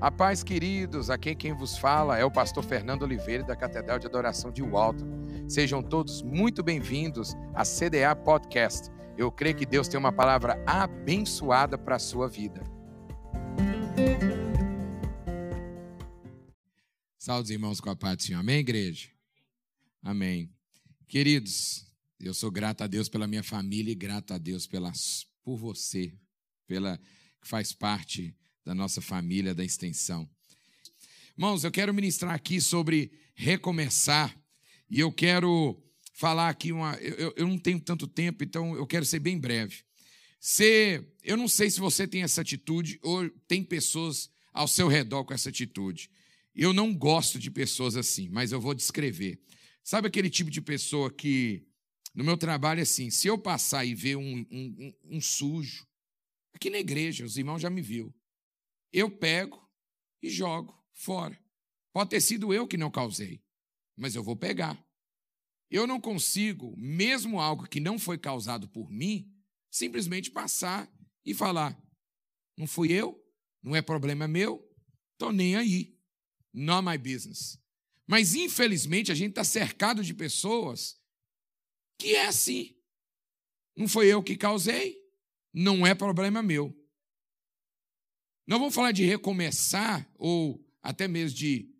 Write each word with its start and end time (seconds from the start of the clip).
A 0.00 0.10
paz, 0.10 0.42
queridos, 0.42 1.10
aqui 1.10 1.34
quem 1.34 1.52
vos 1.52 1.76
fala 1.76 2.16
é 2.16 2.24
o 2.24 2.30
pastor 2.30 2.64
Fernando 2.64 3.02
Oliveira 3.02 3.44
da 3.44 3.54
Catedral 3.54 3.98
de 3.98 4.06
Adoração 4.06 4.50
de 4.50 4.62
Walton. 4.62 5.04
Sejam 5.46 5.82
todos 5.82 6.22
muito 6.22 6.62
bem-vindos 6.62 7.34
à 7.54 7.64
CDA 7.64 8.16
Podcast. 8.16 8.88
Eu 9.18 9.30
creio 9.30 9.54
que 9.54 9.66
Deus 9.66 9.88
tem 9.88 10.00
uma 10.00 10.10
palavra 10.10 10.56
abençoada 10.66 11.76
para 11.76 11.96
a 11.96 11.98
sua 11.98 12.30
vida. 12.30 12.62
Saúde, 17.18 17.52
irmãos, 17.52 17.78
com 17.78 17.90
a 17.90 17.96
paz 17.96 18.16
do 18.16 18.22
Senhor. 18.22 18.40
Amém, 18.40 18.60
igreja? 18.60 19.10
Amém. 20.02 20.50
Queridos, 21.06 21.86
eu 22.18 22.32
sou 22.32 22.50
grato 22.50 22.82
a 22.82 22.86
Deus 22.86 23.10
pela 23.10 23.26
minha 23.26 23.42
família 23.42 23.92
e 23.92 23.94
grato 23.94 24.32
a 24.32 24.38
Deus 24.38 24.66
pela, 24.66 24.92
por 25.44 25.58
você, 25.58 26.14
pela 26.66 26.98
que 27.38 27.46
faz 27.46 27.74
parte 27.74 28.34
da 28.64 28.74
nossa 28.74 29.00
família 29.00 29.54
da 29.54 29.64
extensão. 29.64 30.28
Irmãos, 31.36 31.64
eu 31.64 31.70
quero 31.70 31.94
ministrar 31.94 32.34
aqui 32.34 32.60
sobre 32.60 33.10
recomeçar 33.34 34.36
e 34.90 35.00
eu 35.00 35.10
quero 35.10 35.82
falar 36.12 36.50
aqui 36.50 36.70
uma. 36.70 36.94
Eu, 36.96 37.32
eu 37.36 37.48
não 37.48 37.58
tenho 37.58 37.80
tanto 37.80 38.06
tempo, 38.06 38.44
então 38.44 38.74
eu 38.74 38.86
quero 38.86 39.06
ser 39.06 39.20
bem 39.20 39.38
breve. 39.38 39.82
Se, 40.38 41.02
eu 41.22 41.36
não 41.36 41.48
sei 41.48 41.70
se 41.70 41.80
você 41.80 42.06
tem 42.06 42.22
essa 42.22 42.40
atitude 42.40 42.98
ou 43.02 43.28
tem 43.48 43.62
pessoas 43.64 44.30
ao 44.52 44.68
seu 44.68 44.88
redor 44.88 45.24
com 45.24 45.32
essa 45.32 45.48
atitude. 45.48 46.10
Eu 46.54 46.72
não 46.72 46.94
gosto 46.94 47.38
de 47.38 47.50
pessoas 47.50 47.96
assim, 47.96 48.28
mas 48.28 48.52
eu 48.52 48.60
vou 48.60 48.74
descrever. 48.74 49.40
Sabe 49.82 50.08
aquele 50.08 50.28
tipo 50.28 50.50
de 50.50 50.60
pessoa 50.60 51.10
que, 51.10 51.64
no 52.14 52.24
meu 52.24 52.36
trabalho, 52.36 52.80
é 52.80 52.82
assim: 52.82 53.08
se 53.08 53.28
eu 53.28 53.38
passar 53.38 53.84
e 53.84 53.94
ver 53.94 54.16
um, 54.16 54.46
um, 54.50 54.94
um, 55.10 55.16
um 55.16 55.20
sujo, 55.20 55.86
aqui 56.52 56.68
na 56.68 56.78
igreja, 56.78 57.24
os 57.24 57.38
irmãos 57.38 57.62
já 57.62 57.70
me 57.70 57.80
viu 57.80 58.12
eu 58.92 59.10
pego 59.10 59.68
e 60.22 60.28
jogo 60.28 60.74
fora. 60.92 61.38
Pode 61.92 62.10
ter 62.10 62.20
sido 62.20 62.52
eu 62.52 62.66
que 62.66 62.76
não 62.76 62.90
causei, 62.90 63.42
mas 63.96 64.14
eu 64.14 64.22
vou 64.22 64.36
pegar. 64.36 64.82
Eu 65.70 65.86
não 65.86 66.00
consigo, 66.00 66.74
mesmo 66.76 67.40
algo 67.40 67.68
que 67.68 67.80
não 67.80 67.98
foi 67.98 68.18
causado 68.18 68.68
por 68.68 68.90
mim, 68.90 69.32
simplesmente 69.70 70.30
passar 70.30 70.92
e 71.24 71.32
falar: 71.32 71.80
não 72.56 72.66
fui 72.66 72.92
eu, 72.92 73.20
não 73.62 73.76
é 73.76 73.82
problema 73.82 74.26
meu, 74.26 74.68
estou 75.12 75.32
nem 75.32 75.56
aí. 75.56 75.96
Not 76.52 76.84
my 76.84 76.98
business. 76.98 77.58
Mas, 78.06 78.34
infelizmente, 78.34 79.12
a 79.12 79.14
gente 79.14 79.30
está 79.30 79.44
cercado 79.44 80.02
de 80.02 80.12
pessoas 80.12 81.00
que 81.96 82.16
é 82.16 82.26
assim. 82.26 82.76
Não 83.76 83.86
foi 83.86 84.08
eu 84.08 84.20
que 84.20 84.36
causei, 84.36 84.98
não 85.52 85.86
é 85.86 85.94
problema 85.94 86.42
meu. 86.42 86.76
Não 88.46 88.58
vamos 88.58 88.74
falar 88.74 88.92
de 88.92 89.04
recomeçar 89.04 90.08
ou 90.18 90.64
até 90.82 91.06
mesmo 91.06 91.36
de. 91.36 91.70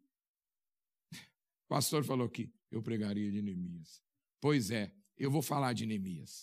O 1.13 1.69
pastor 1.69 2.05
falou 2.05 2.29
que 2.29 2.53
eu 2.71 2.83
pregaria 2.83 3.31
de 3.31 3.43
Neemias. 3.43 4.03
Pois 4.41 4.71
é, 4.71 4.95
eu 5.17 5.31
vou 5.31 5.43
falar 5.43 5.73
de 5.73 5.87
Neemias. 5.87 6.43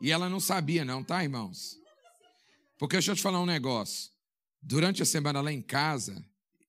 E 0.00 0.10
ela 0.10 0.28
não 0.28 0.40
sabia, 0.40 0.84
não, 0.84 1.02
tá, 1.02 1.22
irmãos? 1.22 1.78
Porque 2.78 2.96
deixa 2.96 3.12
eu 3.12 3.16
te 3.16 3.22
falar 3.22 3.40
um 3.40 3.46
negócio. 3.46 4.12
Durante 4.60 5.02
a 5.02 5.06
semana 5.06 5.40
lá 5.40 5.52
em 5.52 5.62
casa, 5.62 6.22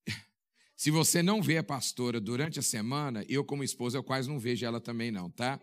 se 0.78 0.92
você 0.92 1.22
não 1.22 1.42
vê 1.42 1.58
a 1.58 1.64
pastora 1.64 2.22
durante 2.22 2.60
a 2.60 2.62
semana, 2.62 3.26
eu, 3.28 3.44
como 3.44 3.64
esposa, 3.64 3.98
eu 3.98 4.04
quase 4.04 4.30
não 4.30 4.40
vejo 4.40 4.66
ela 4.66 4.80
também, 4.80 5.12
não, 5.12 5.30
tá? 5.30 5.60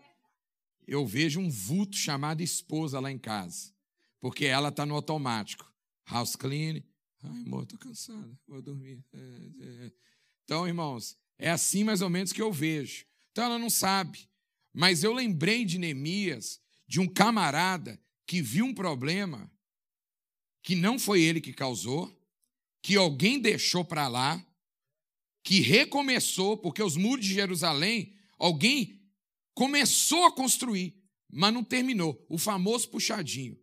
Eu 0.85 1.07
vejo 1.07 1.39
um 1.39 1.49
vulto 1.49 1.95
chamado 1.95 2.41
esposa 2.41 2.99
lá 2.99 3.11
em 3.11 3.17
casa 3.17 3.73
porque 4.23 4.45
ela 4.45 4.69
está 4.69 4.85
no 4.85 4.95
automático. 4.95 5.69
House 6.09 6.37
clean. 6.37 6.81
Ai, 7.21 7.41
amor, 7.45 7.63
estou 7.63 7.77
cansada, 7.77 8.39
vou 8.47 8.61
dormir. 8.61 9.03
É, 9.11 9.17
é. 9.17 9.91
Então, 10.45 10.65
irmãos, 10.65 11.17
é 11.37 11.49
assim 11.49 11.83
mais 11.83 12.01
ou 12.01 12.09
menos 12.09 12.31
que 12.31 12.41
eu 12.41 12.49
vejo. 12.49 13.05
Então 13.31 13.43
ela 13.43 13.59
não 13.59 13.69
sabe. 13.69 14.29
Mas 14.71 15.03
eu 15.03 15.11
lembrei 15.11 15.65
de 15.65 15.77
Neemias, 15.77 16.61
de 16.87 17.01
um 17.01 17.07
camarada 17.07 18.01
que 18.25 18.41
viu 18.41 18.63
um 18.63 18.73
problema 18.73 19.51
que 20.61 20.73
não 20.73 20.97
foi 20.97 21.21
ele 21.21 21.41
que 21.41 21.51
causou, 21.51 22.09
que 22.81 22.95
alguém 22.95 23.41
deixou 23.41 23.83
para 23.83 24.07
lá, 24.07 24.41
que 25.43 25.59
recomeçou, 25.59 26.55
porque 26.55 26.81
os 26.81 26.95
muros 26.95 27.25
de 27.25 27.33
Jerusalém, 27.33 28.15
alguém 28.39 29.01
começou 29.53 30.23
a 30.23 30.31
construir, 30.31 30.97
mas 31.29 31.53
não 31.53 31.61
terminou. 31.61 32.25
O 32.29 32.37
famoso 32.37 32.87
puxadinho. 32.87 33.61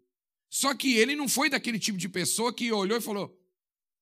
Só 0.51 0.75
que 0.75 0.95
ele 0.95 1.15
não 1.15 1.29
foi 1.29 1.49
daquele 1.49 1.79
tipo 1.79 1.97
de 1.97 2.09
pessoa 2.09 2.53
que 2.53 2.73
olhou 2.73 2.99
e 2.99 3.01
falou: 3.01 3.41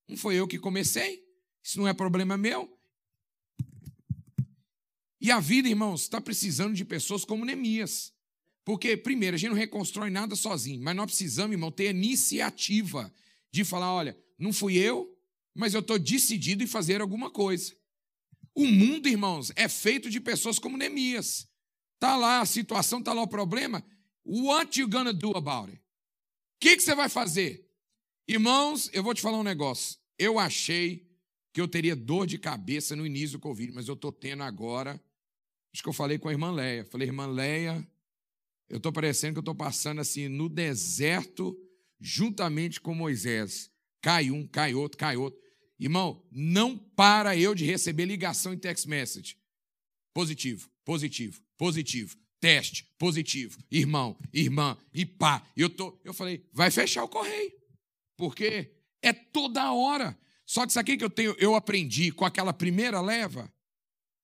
Não 0.09 0.17
foi 0.17 0.37
eu 0.37 0.49
que 0.49 0.59
comecei, 0.59 1.23
isso 1.63 1.79
não 1.79 1.87
é 1.87 1.93
problema 1.93 2.39
meu. 2.39 2.75
E 5.21 5.31
a 5.31 5.41
vida, 5.41 5.69
irmãos, 5.69 6.03
está 6.03 6.21
precisando 6.21 6.75
de 6.75 6.85
pessoas 6.85 7.25
como 7.25 7.45
Neemias. 7.45 8.15
Porque, 8.65 8.97
primeiro, 8.97 9.35
a 9.35 9.39
gente 9.39 9.51
não 9.51 9.57
reconstrói 9.57 10.11
nada 10.11 10.35
sozinho, 10.35 10.83
mas 10.83 10.97
nós 10.97 11.07
precisamos, 11.07 11.53
irmão, 11.53 11.71
ter 11.71 11.91
iniciativa 11.91 13.13
de 13.53 13.63
falar: 13.63 13.93
olha, 13.93 14.19
não 14.39 14.53
fui 14.53 14.79
eu, 14.79 15.15
mas 15.55 15.75
eu 15.75 15.81
estou 15.81 15.99
decidido 15.99 16.65
em 16.65 16.67
fazer 16.67 17.03
alguma 17.03 17.31
coisa. 17.31 17.77
O 18.55 18.67
mundo, 18.67 19.07
irmãos, 19.07 19.53
é 19.55 19.69
feito 19.69 20.09
de 20.09 20.19
pessoas 20.19 20.59
como 20.59 20.79
Neemias. 20.79 21.47
Está 21.95 22.17
lá 22.17 22.41
a 22.41 22.47
situação, 22.47 23.01
está 23.01 23.13
lá 23.13 23.23
o 23.23 23.29
problema. 23.29 23.85
What 24.25 24.81
you 24.81 24.89
gonna 24.89 25.13
do 25.13 25.37
about 25.37 25.71
it? 25.71 25.88
Que, 26.61 26.77
que 26.77 26.83
você 26.83 26.95
vai 26.95 27.09
fazer? 27.09 27.65
Irmãos, 28.27 28.91
eu 28.93 29.03
vou 29.03 29.15
te 29.15 29.23
falar 29.23 29.39
um 29.39 29.45
negócio. 29.45 29.99
Eu 30.19 30.39
achei 30.39 31.09
que 31.53 31.61
eu 31.61 31.69
teria 31.69 31.95
dor 31.95 32.27
de 32.27 32.39
cabeça 32.39 32.97
no 32.97 33.07
início 33.07 33.39
do 33.39 33.43
Covid, 33.43 33.73
mas 33.73 33.87
eu 33.87 33.95
estou 33.95 34.13
tendo 34.13 34.43
agora. 34.43 35.01
Acho 35.73 35.83
que 35.83 35.89
eu 35.89 35.93
falei 35.93 36.19
com 36.19 36.29
a 36.29 36.33
irmã 36.33 36.51
Leia. 36.51 36.85
Falei, 36.85 37.07
irmã 37.09 37.27
Leia, 37.27 37.87
eu 38.69 38.79
estou 38.79 38.93
parecendo 38.93 39.35
que 39.35 39.39
eu 39.39 39.43
estou 39.43 39.55
passando 39.55 40.01
assim 40.01 40.29
no 40.29 40.49
deserto, 40.49 41.57
juntamente 42.01 42.81
com 42.81 42.95
Moisés. 42.95 43.71
Cai 44.01 44.31
um, 44.31 44.47
cai 44.47 44.75
outro, 44.75 44.99
cai 44.99 45.17
outro. 45.17 45.41
Irmão, 45.79 46.27
não 46.31 46.77
para 46.77 47.37
eu 47.37 47.55
de 47.55 47.65
receber 47.65 48.05
ligação 48.05 48.53
em 48.53 48.59
text 48.59 48.87
message. 48.87 49.39
Positivo, 50.13 50.69
positivo, 50.85 51.41
positivo 51.57 52.17
teste 52.41 52.85
positivo, 52.99 53.59
irmão, 53.71 54.19
irmã, 54.33 54.77
e 54.93 55.05
pá. 55.05 55.47
Eu, 55.57 55.69
tô, 55.71 55.99
eu 56.05 56.15
falei, 56.15 56.49
vai 56.53 56.71
fechar 56.71 57.05
o 57.05 57.09
correio, 57.09 57.53
porque 58.17 58.75
é 59.03 59.13
toda 59.13 59.73
hora. 59.73 60.19
Só 60.45 60.67
que 60.67 60.73
sabe 60.73 60.95
o 60.95 60.99
que 60.99 61.05
eu, 61.05 61.11
tenho, 61.11 61.37
eu 61.39 61.55
aprendi 61.55 62.11
com 62.11 62.25
aquela 62.25 62.53
primeira 62.53 63.01
leva? 63.01 63.53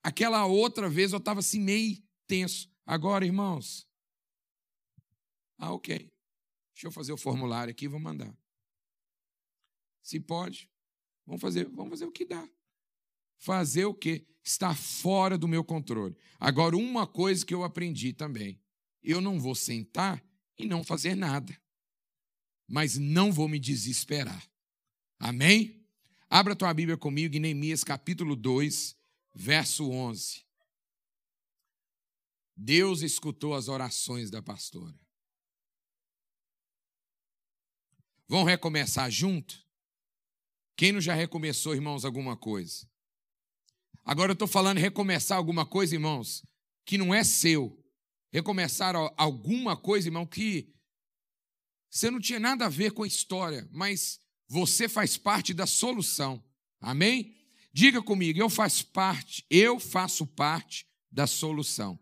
Aquela 0.02 0.46
outra 0.46 0.88
vez 0.88 1.12
eu 1.12 1.18
estava 1.18 1.40
assim 1.40 1.60
meio 1.60 2.02
tenso. 2.26 2.70
Agora, 2.86 3.24
irmãos, 3.24 3.86
ah, 5.58 5.72
ok. 5.72 6.10
Deixa 6.74 6.86
eu 6.86 6.92
fazer 6.92 7.12
o 7.12 7.16
formulário 7.16 7.70
aqui 7.70 7.84
e 7.84 7.88
vou 7.88 8.00
mandar. 8.00 8.36
Se 10.02 10.20
pode, 10.20 10.70
vamos 11.24 11.40
fazer, 11.40 11.66
vamos 11.68 11.90
fazer 11.90 12.04
o 12.04 12.12
que 12.12 12.24
dá. 12.24 12.46
Fazer 13.38 13.84
o 13.84 13.94
quê? 13.94 14.26
Está 14.42 14.74
fora 14.74 15.38
do 15.38 15.48
meu 15.48 15.64
controle. 15.64 16.16
Agora, 16.38 16.76
uma 16.76 17.06
coisa 17.06 17.44
que 17.44 17.54
eu 17.54 17.64
aprendi 17.64 18.12
também: 18.12 18.60
eu 19.02 19.20
não 19.20 19.40
vou 19.40 19.54
sentar 19.54 20.24
e 20.58 20.66
não 20.66 20.84
fazer 20.84 21.14
nada, 21.14 21.56
mas 22.66 22.96
não 22.96 23.32
vou 23.32 23.48
me 23.48 23.58
desesperar. 23.58 24.46
Amém? 25.18 25.84
Abra 26.28 26.56
tua 26.56 26.74
Bíblia 26.74 26.96
comigo 26.96 27.36
em 27.36 27.40
Neemias 27.40 27.84
capítulo 27.84 28.34
2, 28.34 28.96
verso 29.34 29.90
11. 29.90 30.44
Deus 32.56 33.02
escutou 33.02 33.54
as 33.54 33.68
orações 33.68 34.30
da 34.30 34.42
pastora. 34.42 34.98
Vão 38.26 38.44
recomeçar 38.44 39.10
junto? 39.10 39.62
Quem 40.76 40.92
não 40.92 41.00
já 41.00 41.14
recomeçou, 41.14 41.74
irmãos, 41.74 42.04
alguma 42.04 42.36
coisa? 42.36 42.88
Agora 44.04 44.32
eu 44.32 44.34
estou 44.34 44.48
falando 44.48 44.78
recomeçar 44.78 45.38
alguma 45.38 45.64
coisa, 45.64 45.94
irmãos, 45.94 46.44
que 46.84 46.98
não 46.98 47.14
é 47.14 47.24
seu. 47.24 47.82
Recomeçar 48.30 48.94
alguma 49.16 49.76
coisa, 49.76 50.08
irmão, 50.08 50.26
que 50.26 50.74
você 51.88 52.10
não 52.10 52.20
tinha 52.20 52.40
nada 52.40 52.66
a 52.66 52.68
ver 52.68 52.90
com 52.90 53.04
a 53.04 53.06
história, 53.06 53.68
mas 53.72 54.20
você 54.48 54.88
faz 54.88 55.16
parte 55.16 55.54
da 55.54 55.66
solução. 55.66 56.42
Amém? 56.80 57.34
Diga 57.72 58.02
comigo, 58.02 58.38
eu 58.38 58.50
faço 58.50 58.86
parte, 58.88 59.46
eu 59.48 59.80
faço 59.80 60.26
parte 60.26 60.86
da 61.10 61.26
solução. 61.26 61.98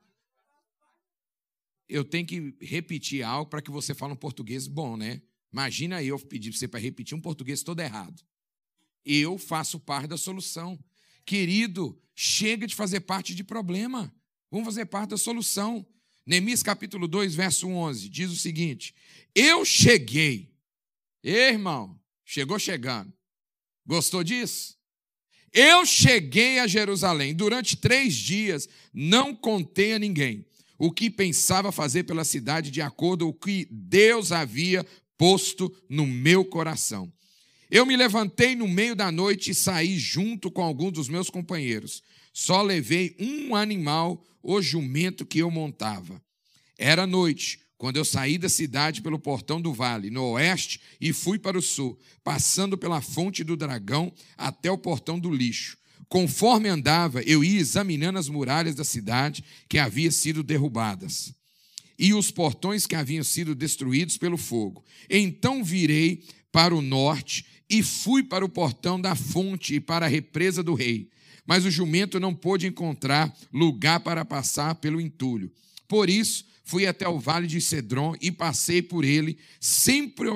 Eu 1.89 2.05
tenho 2.05 2.27
que 2.27 2.57
repetir 2.61 3.23
algo 3.23 3.51
para 3.51 3.63
que 3.63 3.71
você 3.71 3.95
fale 3.95 4.15
um 4.15 4.17
português 4.17 4.67
bom, 4.67 4.97
né? 4.97 5.23
Imagina 5.53 6.03
eu 6.03 6.19
pedir 6.19 6.53
você 6.53 6.67
para 6.67 6.81
repetir 6.81 7.17
um 7.17 7.21
português 7.21 7.63
todo 7.63 7.81
errado. 7.81 8.23
Eu 9.05 9.37
faço 9.37 9.79
parte 9.79 10.09
da 10.09 10.17
solução. 10.17 10.83
Querido, 11.25 11.99
chega 12.15 12.67
de 12.67 12.75
fazer 12.75 13.01
parte 13.01 13.35
de 13.35 13.45
problema. 13.45 14.13
Vamos 14.51 14.67
fazer 14.67 14.87
parte 14.87 15.11
da 15.11 15.17
solução. 15.17 15.87
Neemias 16.27 16.63
capítulo 16.63 17.09
2, 17.09 17.35
verso 17.35 17.69
11, 17.69 18.09
diz 18.09 18.31
o 18.31 18.37
seguinte: 18.37 18.95
Eu 19.35 19.65
cheguei. 19.65 20.53
Ei, 21.25 21.51
irmão, 21.51 22.01
Chegou 22.33 22.59
chegando. 22.59 23.13
Gostou 23.85 24.25
disso? 24.25 24.75
Eu 25.53 25.85
cheguei 25.85 26.59
a 26.61 26.67
Jerusalém. 26.67 27.35
Durante 27.35 27.77
três 27.77 28.15
dias, 28.15 28.67
não 28.91 29.35
contei 29.35 29.93
a 29.93 29.99
ninguém 29.99 30.47
o 30.79 30.91
que 30.91 31.11
pensava 31.11 31.71
fazer 31.71 32.05
pela 32.05 32.25
cidade 32.25 32.71
de 32.71 32.81
acordo 32.81 33.27
com 33.27 33.31
o 33.33 33.35
que 33.35 33.69
Deus 33.71 34.33
havia 34.33 34.83
posto 35.19 35.71
no 35.91 36.07
meu 36.07 36.43
coração. 36.43 37.13
Eu 37.73 37.87
me 37.87 37.97
levantei 37.97 38.55
no 38.55 38.69
meio 38.69 38.95
da 38.95 39.11
noite 39.11 39.51
e 39.51 39.55
saí 39.55 39.99
junto 39.99 40.51
com 40.51 40.61
alguns 40.61 40.93
dos 40.93 41.09
meus 41.09 41.31
companheiros. 41.31 42.03
Só 42.31 42.61
levei 42.61 43.17
um 43.19 43.57
animal, 43.57 44.23
o 44.43 44.61
jumento 44.61 45.25
que 45.25 45.39
eu 45.39 45.51
montava. 45.51 46.23
Era 46.77 47.07
noite, 47.07 47.61
quando 47.79 47.97
eu 47.97 48.05
saí 48.05 48.37
da 48.37 48.51
cidade 48.51 49.01
pelo 49.01 49.19
portão 49.19 49.59
do 49.59 49.73
vale, 49.73 50.11
no 50.11 50.33
oeste, 50.33 50.83
e 51.01 51.15
fui 51.15 51.39
para 51.39 51.57
o 51.57 51.63
sul, 51.63 51.99
passando 52.23 52.77
pela 52.77 53.01
fonte 53.01 53.43
do 53.43 53.57
dragão 53.57 54.13
até 54.37 54.71
o 54.71 54.77
portão 54.77 55.19
do 55.19 55.31
lixo. 55.31 55.79
Conforme 56.11 56.69
andava, 56.69 57.23
eu 57.23 57.43
ia 57.43 57.59
examinando 57.59 58.19
as 58.19 58.29
muralhas 58.29 58.75
da 58.75 58.85
cidade 58.85 59.43
que 59.67 59.79
haviam 59.79 60.13
sido 60.13 60.43
derrubadas 60.43 61.35
e 61.99 62.13
os 62.13 62.31
portões 62.31 62.87
que 62.87 62.97
haviam 62.97 63.25
sido 63.25 63.55
destruídos 63.55 64.19
pelo 64.19 64.37
fogo. 64.37 64.85
Então 65.09 65.65
virei 65.65 66.23
para 66.53 66.75
o 66.75 66.83
norte 66.83 67.47
e 67.73 67.83
fui 67.83 68.23
para 68.23 68.45
o 68.45 68.51
portão 68.51 69.01
da 69.01 69.15
fonte 69.15 69.77
e 69.77 69.81
para 69.81 70.05
a 70.05 70.09
represa 70.09 70.63
do 70.63 70.75
rei. 70.75 71.09
Mas 71.47 71.65
o 71.65 71.71
jumento 71.71 72.21
não 72.21 72.35
pôde 72.35 72.67
encontrar 72.67 73.35
lugar 73.51 74.01
para 74.01 74.27
passar 74.27 74.75
pelo 74.75 75.01
entulho. 75.01 75.51
Por 75.89 76.11
isso, 76.11 76.45
fui 76.63 76.87
até 76.87 77.09
o 77.09 77.19
vale 77.19 77.47
de 77.47 77.63
Cedron 77.63 78.15
e 78.21 78.31
passei 78.31 78.83
por 78.83 79.05
ele, 79.05 79.39
sempre 79.59 80.29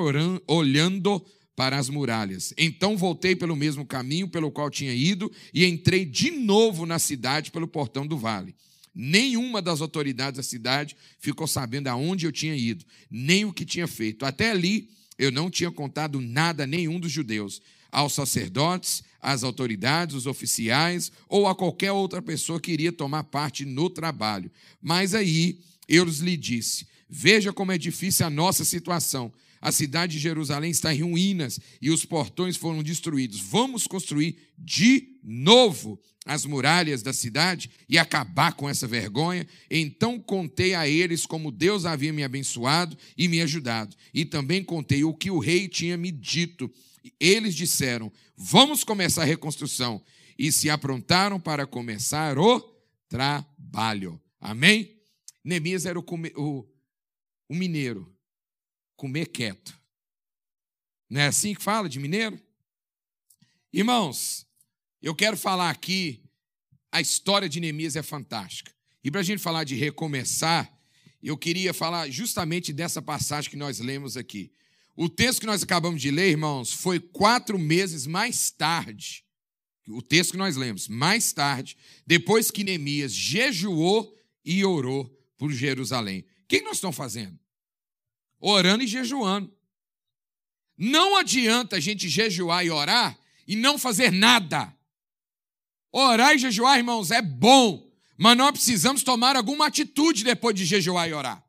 olhando 0.49 1.25
para 1.55 1.79
as 1.79 1.91
muralhas. 1.91 2.55
Então 2.57 2.97
voltei 2.97 3.37
pelo 3.37 3.55
mesmo 3.55 3.85
caminho 3.85 4.29
pelo 4.29 4.51
qual 4.51 4.71
tinha 4.71 4.95
ido 4.95 5.31
e 5.53 5.67
entrei 5.67 6.07
de 6.07 6.31
novo 6.31 6.87
na 6.87 6.99
cidade 6.99 7.51
pelo 7.51 7.69
portão 7.69 8.07
do 8.07 8.17
vale. 8.17 8.55
Nenhuma 8.95 9.61
das 9.61 9.83
autoridades 9.83 10.39
da 10.39 10.43
cidade 10.43 10.97
ficou 11.19 11.47
sabendo 11.47 11.89
aonde 11.89 12.25
eu 12.25 12.33
tinha 12.33 12.57
ido, 12.57 12.83
nem 13.11 13.45
o 13.45 13.53
que 13.53 13.67
tinha 13.67 13.87
feito. 13.87 14.25
Até 14.25 14.51
ali 14.51 14.89
eu 15.19 15.33
não 15.33 15.51
tinha 15.51 15.71
contado 15.71 16.21
nada 16.21 16.65
a 16.65 16.67
nenhum 16.67 17.01
dos 17.01 17.11
judeus, 17.13 17.63
aos 17.91 18.13
sacerdotes, 18.13 19.03
às 19.21 19.43
autoridades, 19.43 20.15
os 20.15 20.27
oficiais 20.27 21.11
ou 21.29 21.47
a 21.47 21.55
qualquer 21.55 21.93
outra 21.93 22.21
pessoa 22.21 22.61
que 22.61 22.73
iria 22.73 22.93
tomar 22.93 23.25
parte 23.25 23.65
no 23.65 23.89
trabalho. 23.89 24.51
Mas 24.81 25.15
aí 25.15 25.61
eu 25.89 26.05
lhe 26.05 26.37
disse: 26.37 26.87
Veja 27.09 27.53
como 27.53 27.73
é 27.73 27.79
difícil 27.79 28.27
a 28.27 28.31
nossa 28.31 28.65
situação. 28.65 29.33
A 29.61 29.73
cidade 29.73 30.13
de 30.13 30.19
Jerusalém 30.19 30.71
está 30.71 30.95
em 30.95 31.03
ruínas 31.03 31.59
e 31.81 31.91
os 31.91 32.05
portões 32.05 32.57
foram 32.57 32.83
destruídos. 32.83 33.41
Vamos 33.41 33.87
construir 33.87 34.37
de 34.59 35.19
novo 35.25 35.99
as 36.27 36.45
muralhas 36.45 37.03
da 37.03 37.13
cidade 37.13 37.71
e 37.89 37.97
acabar 37.97 38.53
com 38.55 38.69
essa 38.69 38.87
vergonha. 38.87 39.47
Então 39.71 40.19
contei 40.19 40.75
a 40.75 40.89
eles 40.89 41.25
como 41.25 41.53
Deus 41.53 41.87
havia 41.87 42.13
me 42.13 42.25
abençoado 42.25 42.99
e 43.17 43.29
me 43.29 43.41
ajudado. 43.41 43.97
E 44.13 44.25
também 44.25 44.65
contei 44.65 45.05
o 45.05 45.15
que 45.15 45.31
o 45.31 45.39
rei 45.39 45.69
tinha 45.69 45.97
me 45.97 46.11
dito. 46.11 46.71
Eles 47.21 47.55
disseram: 47.55 48.13
Vamos 48.37 48.83
começar 48.83 49.23
a 49.23 49.27
reconstrução. 49.27 50.03
E 50.39 50.53
se 50.53 50.69
aprontaram 50.69 51.41
para 51.41 51.67
começar 51.67 52.39
o 52.39 52.61
trabalho. 53.09 54.21
Amém? 54.39 55.01
Neemias 55.43 55.87
era 55.87 55.99
o, 55.99 56.05
o, 56.37 56.67
o 57.49 57.55
mineiro 57.55 58.15
comer 58.97 59.27
quieto. 59.27 59.79
Não 61.09 61.21
é 61.21 61.29
assim 61.29 61.55
que 61.55 61.63
fala 61.63 61.89
de 61.89 61.99
mineiro? 61.99 62.39
Irmãos, 63.73 64.46
eu 65.07 65.15
quero 65.15 65.37
falar 65.37 65.71
aqui, 65.71 66.21
a 66.91 67.01
história 67.01 67.49
de 67.49 67.61
Neemias 67.61 67.95
é 67.95 68.03
fantástica. 68.03 68.73
E 69.05 69.11
para 69.11 69.21
a 69.21 69.25
gente 69.25 69.41
falar 69.41 69.65
de 69.65 69.75
recomeçar, 69.75 70.73
eu 71.23 71.37
queria 71.37 71.73
falar 71.73 72.11
justamente 72.11 72.73
dessa 72.73 73.01
passagem 73.01 73.51
que 73.51 73.57
nós 73.57 73.79
lemos 73.79 74.17
aqui. 74.17 74.51
O 74.97 75.09
texto 75.09 75.41
que 75.41 75.47
nós 75.47 75.63
acabamos 75.63 76.03
de 76.03 76.11
ler, 76.11 76.31
irmãos, 76.31 76.73
foi 76.73 76.99
quatro 76.99 77.59
meses 77.59 78.07
mais 78.07 78.51
tarde. 78.51 79.25
O 79.89 80.03
texto 80.03 80.33
que 80.33 80.37
nós 80.37 80.57
lemos, 80.57 80.89
mais 80.89 81.33
tarde, 81.33 81.77
depois 82.05 82.51
que 82.51 82.65
Neemias 82.65 83.13
jejuou 83.13 84.13
e 84.45 84.65
orou 84.65 85.07
por 85.37 85.53
Jerusalém. 85.53 86.27
O 86.43 86.49
que 86.49 86.63
nós 86.63 86.79
estamos 86.79 86.97
fazendo? 86.97 87.39
orando 88.41 88.85
e 88.85 88.87
jejuando. 88.87 89.53
Não 90.77 91.17
adianta 91.17 91.77
a 91.77 91.81
gente 91.81 92.09
jejuar 92.09 92.65
e 92.65 92.71
orar 92.71 93.19
e 93.47 93.57
não 93.57 93.79
fazer 93.79 94.13
nada. 94.13 94.76
Orar 95.93 96.35
e 96.35 96.39
jejuar, 96.39 96.79
irmãos, 96.79 97.11
é 97.11 97.23
bom, 97.23 97.91
mas 98.17 98.37
nós 98.37 98.51
precisamos 98.51 99.03
tomar 99.03 99.37
alguma 99.37 99.67
atitude 99.67 100.25
depois 100.25 100.55
de 100.55 100.65
jejuar 100.65 101.09
e 101.09 101.15
orar. 101.15 101.43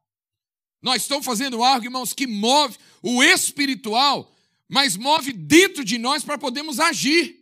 Nós 0.81 1.01
estamos 1.01 1.25
fazendo 1.25 1.63
algo, 1.63 1.85
irmãos, 1.85 2.13
que 2.13 2.27
move 2.27 2.77
o 3.01 3.23
espiritual, 3.23 4.33
mas 4.69 4.95
move 4.95 5.33
dentro 5.33 5.83
de 5.83 5.97
nós 5.97 6.23
para 6.23 6.37
podermos 6.37 6.79
agir. 6.79 7.35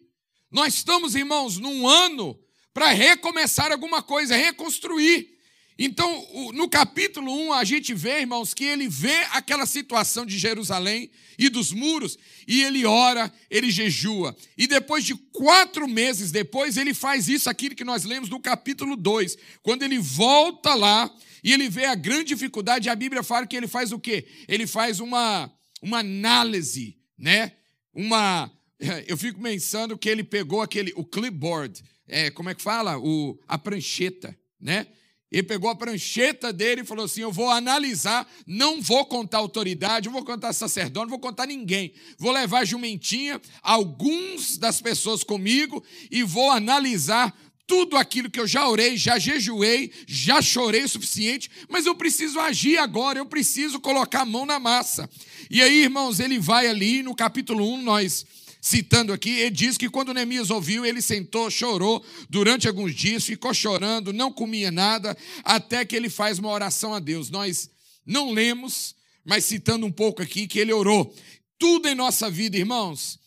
Nós 0.50 0.76
estamos, 0.76 1.16
irmãos, 1.16 1.58
num 1.58 1.88
ano 1.88 2.40
para 2.74 2.90
recomeçar 2.90 3.72
alguma 3.72 4.02
coisa, 4.02 4.36
reconstruir. 4.36 5.35
Então, 5.78 6.26
no 6.54 6.70
capítulo 6.70 7.30
1, 7.48 7.54
a 7.54 7.64
gente 7.66 7.94
vê, 7.94 8.22
irmãos, 8.22 8.54
que 8.54 8.64
ele 8.64 8.88
vê 8.88 9.16
aquela 9.32 9.66
situação 9.66 10.26
de 10.26 10.38
Jerusalém 10.38 11.12
e 11.38 11.50
dos 11.50 11.74
muros, 11.74 12.18
e 12.48 12.64
ele 12.64 12.86
ora, 12.86 13.32
ele 13.50 13.70
jejua. 13.70 14.34
E 14.58 14.68
depois 14.68 15.04
de 15.04 15.14
quatro 15.34 15.86
meses 15.86 16.32
depois, 16.32 16.78
ele 16.78 16.94
faz 16.94 17.28
isso, 17.28 17.50
aquilo 17.50 17.76
que 17.76 17.84
nós 17.84 18.06
lemos 18.06 18.30
no 18.30 18.40
capítulo 18.40 18.96
2. 18.96 19.38
Quando 19.62 19.84
ele 19.84 20.00
volta 20.00 20.74
lá 20.76 21.14
e 21.44 21.52
ele 21.52 21.68
vê 21.68 21.84
a 21.86 21.96
grande 21.96 22.30
dificuldade, 22.30 22.90
a 22.90 22.96
Bíblia 22.96 23.22
fala 23.22 23.46
que 23.46 23.58
ele 23.58 23.68
faz 23.68 23.92
o 23.92 24.00
quê? 24.00 24.26
Ele 24.48 24.66
faz 24.66 25.02
uma, 25.02 25.52
uma 25.82 26.00
análise, 26.00 26.98
né? 27.18 27.52
Uma. 27.94 28.50
Eu 29.08 29.18
fico 29.18 29.42
pensando 29.42 29.98
que 29.98 30.08
ele 30.08 30.24
pegou 30.24 30.62
aquele, 30.62 30.94
o 30.96 31.04
clipboard, 31.04 31.84
é, 32.08 32.32
como 32.32 32.50
é 32.50 32.56
que 32.56 32.62
fala? 32.62 32.98
O, 32.98 33.38
a 33.46 33.58
prancheta, 33.58 34.38
né? 34.60 34.88
Ele 35.36 35.44
pegou 35.44 35.70
a 35.70 35.76
prancheta 35.76 36.54
dele 36.54 36.80
e 36.80 36.86
falou 36.86 37.04
assim: 37.04 37.20
Eu 37.20 37.30
vou 37.30 37.50
analisar, 37.50 38.26
não 38.48 38.82
vou 38.82 39.06
contar 39.06 39.40
autoridade, 39.40 40.06
não 40.06 40.14
vou 40.14 40.24
contar 40.24 40.54
sacerdote, 40.54 41.08
não 41.08 41.10
vou 41.10 41.20
contar 41.20 41.46
ninguém. 41.46 41.92
Vou 42.18 42.32
levar 42.32 42.64
jumentinha, 42.64 43.42
alguns 43.62 44.58
das 44.58 44.80
pessoas 44.80 45.26
comigo, 45.26 45.84
e 46.10 46.24
vou 46.24 46.50
analisar 46.52 47.38
tudo 47.68 47.98
aquilo 47.98 48.30
que 48.30 48.40
eu 48.40 48.48
já 48.48 48.66
orei, 48.66 48.96
já 48.96 49.20
jejuei, 49.20 49.92
já 50.08 50.42
chorei 50.42 50.86
o 50.86 50.90
suficiente, 50.90 51.52
mas 51.68 51.86
eu 51.86 51.96
preciso 51.96 52.40
agir 52.40 52.78
agora, 52.78 53.20
eu 53.20 53.26
preciso 53.26 53.82
colocar 53.82 54.22
a 54.22 54.26
mão 54.26 54.46
na 54.46 54.58
massa. 54.58 55.10
E 55.52 55.62
aí, 55.62 55.84
irmãos, 55.84 56.22
ele 56.22 56.40
vai 56.40 56.68
ali 56.68 57.04
no 57.04 57.14
capítulo 57.14 57.70
1, 57.74 57.82
nós 57.82 58.26
citando 58.66 59.14
aqui, 59.14 59.30
ele 59.30 59.52
diz 59.52 59.78
que 59.78 59.88
quando 59.88 60.12
Neemias 60.12 60.50
ouviu, 60.50 60.84
ele 60.84 61.00
sentou, 61.00 61.52
chorou 61.52 62.04
durante 62.28 62.68
alguns 62.68 62.96
dias, 62.96 63.24
ficou 63.24 63.54
chorando, 63.54 64.12
não 64.12 64.32
comia 64.32 64.72
nada, 64.72 65.16
até 65.44 65.86
que 65.86 65.96
ele 65.96 66.10
faz 66.10 66.40
uma 66.40 66.50
oração 66.50 66.92
a 66.92 67.00
Deus. 67.00 67.30
Nós 67.30 67.70
não 68.04 68.32
lemos, 68.32 68.96
mas 69.24 69.46
citando 69.46 69.86
um 69.86 69.92
pouco 69.92 70.24
aqui, 70.24 70.48
que 70.48 70.58
ele 70.58 70.74
orou. 70.74 71.16
Tudo 71.60 71.88
em 71.88 71.94
nossa 71.94 72.28
vida, 72.28 72.58
irmãos, 72.58 73.20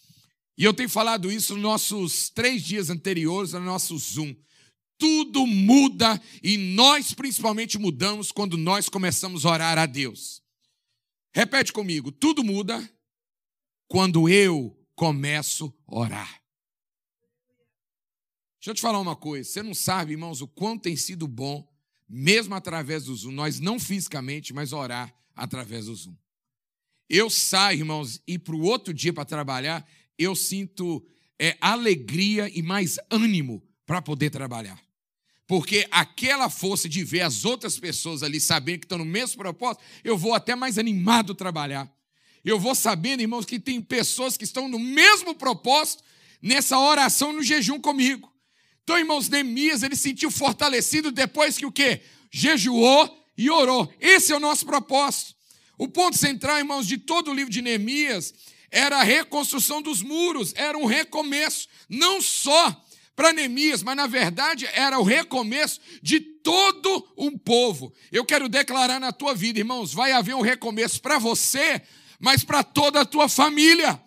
e 0.58 0.64
eu 0.64 0.74
tenho 0.74 0.88
falado 0.88 1.30
isso 1.30 1.54
nos 1.54 1.62
nossos 1.62 2.30
três 2.30 2.60
dias 2.64 2.90
anteriores, 2.90 3.52
no 3.52 3.60
nosso 3.60 3.96
Zoom. 3.96 4.34
Tudo 4.98 5.46
muda 5.46 6.20
e 6.42 6.56
nós 6.56 7.14
principalmente 7.14 7.78
mudamos 7.78 8.32
quando 8.32 8.58
nós 8.58 8.88
começamos 8.88 9.46
a 9.46 9.50
orar 9.52 9.78
a 9.78 9.86
Deus. 9.86 10.42
Repete 11.32 11.72
comigo: 11.72 12.10
tudo 12.10 12.42
muda 12.42 12.90
quando 13.86 14.28
eu 14.28 14.77
começo 14.98 15.72
a 15.86 15.96
orar. 15.96 16.42
Deixa 18.58 18.70
eu 18.70 18.74
te 18.74 18.80
falar 18.80 18.98
uma 18.98 19.14
coisa. 19.14 19.48
Você 19.48 19.62
não 19.62 19.72
sabe, 19.72 20.12
irmãos, 20.12 20.42
o 20.42 20.48
quanto 20.48 20.82
tem 20.82 20.96
sido 20.96 21.28
bom, 21.28 21.72
mesmo 22.08 22.52
através 22.56 23.04
do 23.04 23.14
Zoom, 23.14 23.30
nós 23.30 23.60
não 23.60 23.78
fisicamente, 23.78 24.52
mas 24.52 24.72
orar 24.72 25.14
através 25.36 25.86
do 25.86 25.94
Zoom. 25.94 26.16
Eu 27.08 27.30
saio, 27.30 27.78
irmãos, 27.78 28.20
e 28.26 28.36
para 28.40 28.56
o 28.56 28.62
outro 28.62 28.92
dia 28.92 29.12
para 29.12 29.24
trabalhar, 29.24 29.88
eu 30.18 30.34
sinto 30.34 31.06
é, 31.38 31.56
alegria 31.60 32.50
e 32.52 32.60
mais 32.60 32.98
ânimo 33.08 33.62
para 33.86 34.02
poder 34.02 34.30
trabalhar. 34.30 34.82
Porque 35.46 35.86
aquela 35.92 36.50
força 36.50 36.88
de 36.88 37.04
ver 37.04 37.20
as 37.20 37.44
outras 37.44 37.78
pessoas 37.78 38.24
ali 38.24 38.40
sabendo 38.40 38.80
que 38.80 38.84
estão 38.84 38.98
no 38.98 39.04
mesmo 39.04 39.38
propósito, 39.38 39.84
eu 40.02 40.18
vou 40.18 40.34
até 40.34 40.56
mais 40.56 40.76
animado 40.76 41.36
trabalhar. 41.36 41.88
Eu 42.44 42.58
vou 42.58 42.74
sabendo, 42.74 43.20
irmãos, 43.20 43.44
que 43.44 43.58
tem 43.58 43.80
pessoas 43.80 44.36
que 44.36 44.44
estão 44.44 44.68
no 44.68 44.78
mesmo 44.78 45.34
propósito 45.34 46.02
nessa 46.40 46.78
oração 46.78 47.32
no 47.32 47.42
jejum 47.42 47.80
comigo. 47.80 48.32
Então, 48.82 48.98
irmãos, 48.98 49.28
Neemias, 49.28 49.82
ele 49.82 49.96
sentiu 49.96 50.30
fortalecido 50.30 51.12
depois 51.12 51.58
que 51.58 51.66
o 51.66 51.72
quê? 51.72 52.00
Jejuou 52.30 53.26
e 53.36 53.50
orou. 53.50 53.92
Esse 54.00 54.32
é 54.32 54.36
o 54.36 54.40
nosso 54.40 54.64
propósito. 54.64 55.34
O 55.76 55.86
ponto 55.86 56.16
central, 56.16 56.58
irmãos, 56.58 56.86
de 56.86 56.98
todo 56.98 57.30
o 57.30 57.34
livro 57.34 57.52
de 57.52 57.62
Neemias 57.62 58.32
era 58.70 58.98
a 58.98 59.02
reconstrução 59.02 59.80
dos 59.80 60.02
muros, 60.02 60.52
era 60.56 60.76
um 60.76 60.84
recomeço, 60.84 61.68
não 61.88 62.20
só 62.20 62.84
para 63.14 63.32
Neemias, 63.32 63.82
mas 63.82 63.96
na 63.96 64.06
verdade 64.06 64.66
era 64.72 64.98
o 64.98 65.02
recomeço 65.02 65.80
de 66.02 66.20
todo 66.20 67.06
um 67.16 67.36
povo. 67.36 67.92
Eu 68.12 68.24
quero 68.24 68.48
declarar 68.48 69.00
na 69.00 69.12
tua 69.12 69.34
vida, 69.34 69.58
irmãos, 69.58 69.92
vai 69.92 70.12
haver 70.12 70.34
um 70.34 70.40
recomeço 70.40 71.00
para 71.02 71.18
você, 71.18 71.82
mas 72.18 72.44
para 72.44 72.62
toda 72.62 73.00
a 73.00 73.04
tua 73.04 73.28
família 73.28 74.00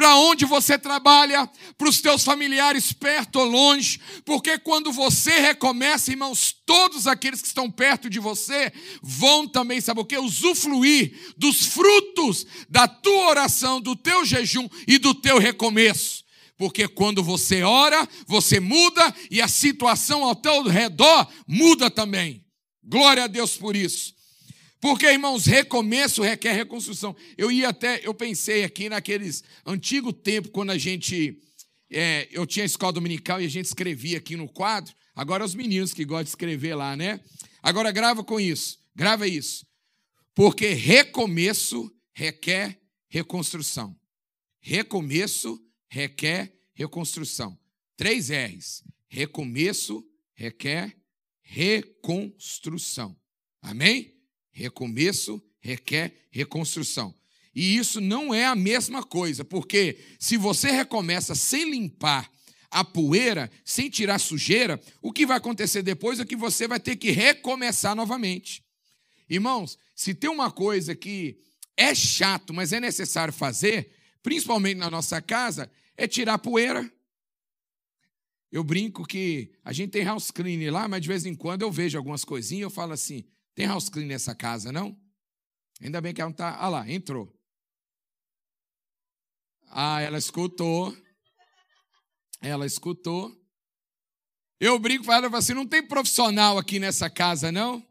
para 0.00 0.16
onde 0.16 0.46
você 0.46 0.78
trabalha, 0.78 1.46
para 1.76 1.86
os 1.86 2.00
teus 2.00 2.24
familiares 2.24 2.90
perto 2.90 3.38
ou 3.38 3.44
longe, 3.44 4.00
porque 4.24 4.58
quando 4.58 4.90
você 4.90 5.40
recomeça, 5.40 6.10
irmãos, 6.10 6.56
todos 6.64 7.06
aqueles 7.06 7.42
que 7.42 7.48
estão 7.48 7.70
perto 7.70 8.08
de 8.08 8.18
você 8.18 8.72
vão 9.02 9.46
também, 9.46 9.78
sabe 9.78 10.00
o 10.00 10.04
que? 10.06 10.16
Usufruir 10.16 11.34
dos 11.36 11.66
frutos 11.66 12.46
da 12.66 12.88
tua 12.88 13.28
oração, 13.28 13.78
do 13.78 13.94
teu 13.94 14.24
jejum 14.24 14.66
e 14.88 14.96
do 14.96 15.12
teu 15.12 15.38
recomeço. 15.38 16.24
Porque 16.56 16.88
quando 16.88 17.22
você 17.22 17.62
ora, 17.62 18.08
você 18.26 18.58
muda 18.58 19.14
e 19.30 19.42
a 19.42 19.48
situação 19.48 20.24
ao 20.24 20.34
teu 20.34 20.62
redor 20.62 21.30
muda 21.46 21.90
também. 21.90 22.42
Glória 22.82 23.24
a 23.24 23.26
Deus 23.26 23.58
por 23.58 23.76
isso. 23.76 24.14
Porque, 24.80 25.06
irmãos, 25.06 25.44
recomeço 25.44 26.22
requer 26.22 26.52
reconstrução. 26.52 27.14
Eu 27.36 27.52
ia 27.52 27.68
até, 27.68 28.00
eu 28.02 28.14
pensei 28.14 28.64
aqui 28.64 28.88
naqueles 28.88 29.44
antigo 29.66 30.12
tempo, 30.12 30.48
quando 30.48 30.70
a 30.70 30.78
gente. 30.78 31.38
É, 31.92 32.28
eu 32.30 32.46
tinha 32.46 32.64
escola 32.64 32.92
dominical 32.92 33.42
e 33.42 33.44
a 33.44 33.48
gente 33.48 33.66
escrevia 33.66 34.18
aqui 34.18 34.36
no 34.36 34.48
quadro. 34.48 34.94
Agora 35.14 35.44
os 35.44 35.54
meninos 35.54 35.92
que 35.92 36.04
gostam 36.04 36.24
de 36.24 36.28
escrever 36.30 36.74
lá, 36.74 36.96
né? 36.96 37.20
Agora 37.62 37.90
grava 37.90 38.24
com 38.24 38.40
isso, 38.40 38.78
grava 38.94 39.26
isso. 39.26 39.66
Porque 40.34 40.68
recomeço 40.68 41.92
requer 42.14 42.80
reconstrução. 43.08 43.94
Recomeço 44.60 45.60
requer 45.88 46.54
reconstrução. 46.72 47.58
Três 47.96 48.30
R's. 48.30 48.82
Recomeço 49.08 50.06
requer 50.34 50.96
reconstrução. 51.42 53.16
Amém? 53.60 54.19
Recomeço 54.60 55.42
requer 55.58 56.28
reconstrução. 56.30 57.14
E 57.54 57.76
isso 57.76 57.98
não 57.98 58.34
é 58.34 58.44
a 58.44 58.54
mesma 58.54 59.02
coisa, 59.02 59.42
porque 59.42 59.98
se 60.18 60.36
você 60.36 60.70
recomeça 60.70 61.34
sem 61.34 61.70
limpar 61.70 62.30
a 62.70 62.84
poeira, 62.84 63.50
sem 63.64 63.88
tirar 63.88 64.18
sujeira, 64.18 64.78
o 65.00 65.12
que 65.12 65.24
vai 65.24 65.38
acontecer 65.38 65.82
depois 65.82 66.20
é 66.20 66.26
que 66.26 66.36
você 66.36 66.68
vai 66.68 66.78
ter 66.78 66.96
que 66.96 67.10
recomeçar 67.10 67.96
novamente. 67.96 68.62
Irmãos, 69.30 69.78
se 69.96 70.12
tem 70.12 70.28
uma 70.28 70.50
coisa 70.50 70.94
que 70.94 71.40
é 71.74 71.94
chato, 71.94 72.52
mas 72.52 72.74
é 72.74 72.80
necessário 72.80 73.32
fazer, 73.32 73.90
principalmente 74.22 74.76
na 74.76 74.90
nossa 74.90 75.22
casa, 75.22 75.70
é 75.96 76.06
tirar 76.06 76.34
a 76.34 76.38
poeira. 76.38 76.92
Eu 78.52 78.62
brinco 78.62 79.06
que 79.06 79.52
a 79.64 79.72
gente 79.72 79.90
tem 79.90 80.04
house 80.04 80.30
cleaning 80.30 80.68
lá, 80.68 80.86
mas 80.86 81.00
de 81.00 81.08
vez 81.08 81.24
em 81.24 81.34
quando 81.34 81.62
eu 81.62 81.72
vejo 81.72 81.96
algumas 81.96 82.24
coisinhas 82.24 82.60
e 82.60 82.64
eu 82.64 82.70
falo 82.70 82.92
assim: 82.92 83.24
tem 83.60 83.66
house 83.66 83.90
clean 83.90 84.06
nessa 84.06 84.34
casa, 84.34 84.72
não? 84.72 84.98
Ainda 85.82 86.00
bem 86.00 86.14
que 86.14 86.20
ela 86.22 86.30
não 86.30 86.32
está. 86.32 86.56
Ah 86.56 86.68
lá, 86.70 86.90
entrou. 86.90 87.30
Ah, 89.68 90.00
ela 90.00 90.16
escutou. 90.16 90.96
Ela 92.40 92.64
escutou. 92.64 93.38
Eu 94.58 94.78
brinco 94.78 95.04
com 95.04 95.12
ela 95.12 95.36
assim: 95.36 95.52
não 95.52 95.66
tem 95.66 95.86
profissional 95.86 96.56
aqui 96.56 96.78
nessa 96.78 97.10
casa, 97.10 97.52
não? 97.52 97.86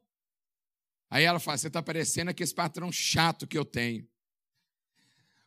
Aí 1.08 1.24
ela 1.24 1.40
fala: 1.40 1.60
você 1.60 1.68
está 1.68 1.84
parecendo 1.84 2.32
aquele 2.32 2.52
patrão 2.52 2.92
chato 2.92 3.46
que 3.46 3.58
eu 3.58 3.64
tenho. 3.64 4.10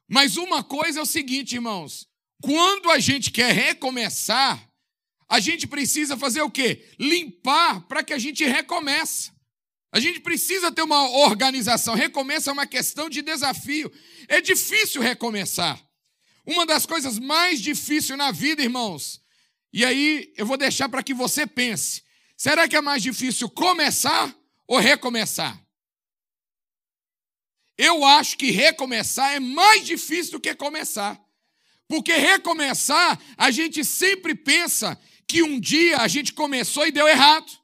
Mas 0.07 0.37
uma 0.37 0.63
coisa 0.63 1.01
é 1.01 1.03
o 1.03 1.07
seguinte, 1.07 1.57
irmãos: 1.57 2.09
quando 2.41 2.91
a 2.91 3.01
gente 3.01 3.33
quer 3.33 3.53
recomeçar, 3.53 4.71
a 5.29 5.41
gente 5.41 5.67
precisa 5.67 6.17
fazer 6.17 6.43
o 6.43 6.51
quê? 6.51 6.95
Limpar 6.97 7.89
para 7.89 8.05
que 8.05 8.13
a 8.13 8.19
gente 8.21 8.45
recomece. 8.45 9.33
A 9.93 10.01
gente 10.01 10.21
precisa 10.21 10.73
ter 10.73 10.83
uma 10.83 11.07
organização. 11.11 11.95
Recomeço 11.95 12.49
é 12.49 12.53
uma 12.53 12.67
questão 12.67 13.11
de 13.11 13.21
desafio. 13.21 13.93
É 14.27 14.41
difícil 14.41 15.03
recomeçar. 15.03 15.79
Uma 16.47 16.65
das 16.65 16.87
coisas 16.87 17.19
mais 17.19 17.61
difíceis 17.61 18.19
na 18.19 18.33
vida, 18.33 18.63
irmãos, 18.63 19.21
e 19.71 19.85
aí 19.85 20.33
eu 20.37 20.47
vou 20.47 20.57
deixar 20.57 20.89
para 20.89 21.03
que 21.03 21.13
você 21.13 21.47
pense: 21.47 22.03
será 22.39 22.67
que 22.67 22.75
é 22.75 22.81
mais 22.81 23.03
difícil 23.03 23.51
começar 23.51 24.35
ou 24.67 24.79
recomeçar? 24.79 25.63
Eu 27.77 28.03
acho 28.05 28.39
que 28.39 28.51
recomeçar 28.51 29.35
é 29.35 29.41
mais 29.41 29.85
difícil 29.85 30.33
do 30.33 30.41
que 30.41 30.55
começar. 30.55 31.21
Porque 31.87 32.15
recomeçar, 32.15 33.21
a 33.37 33.51
gente 33.51 33.85
sempre 33.85 34.35
pensa 34.35 34.99
que 35.29 35.43
um 35.43 35.61
dia 35.61 35.99
a 35.99 36.09
gente 36.09 36.33
começou 36.33 36.87
e 36.87 36.93
deu 36.93 37.07
errado 37.07 37.62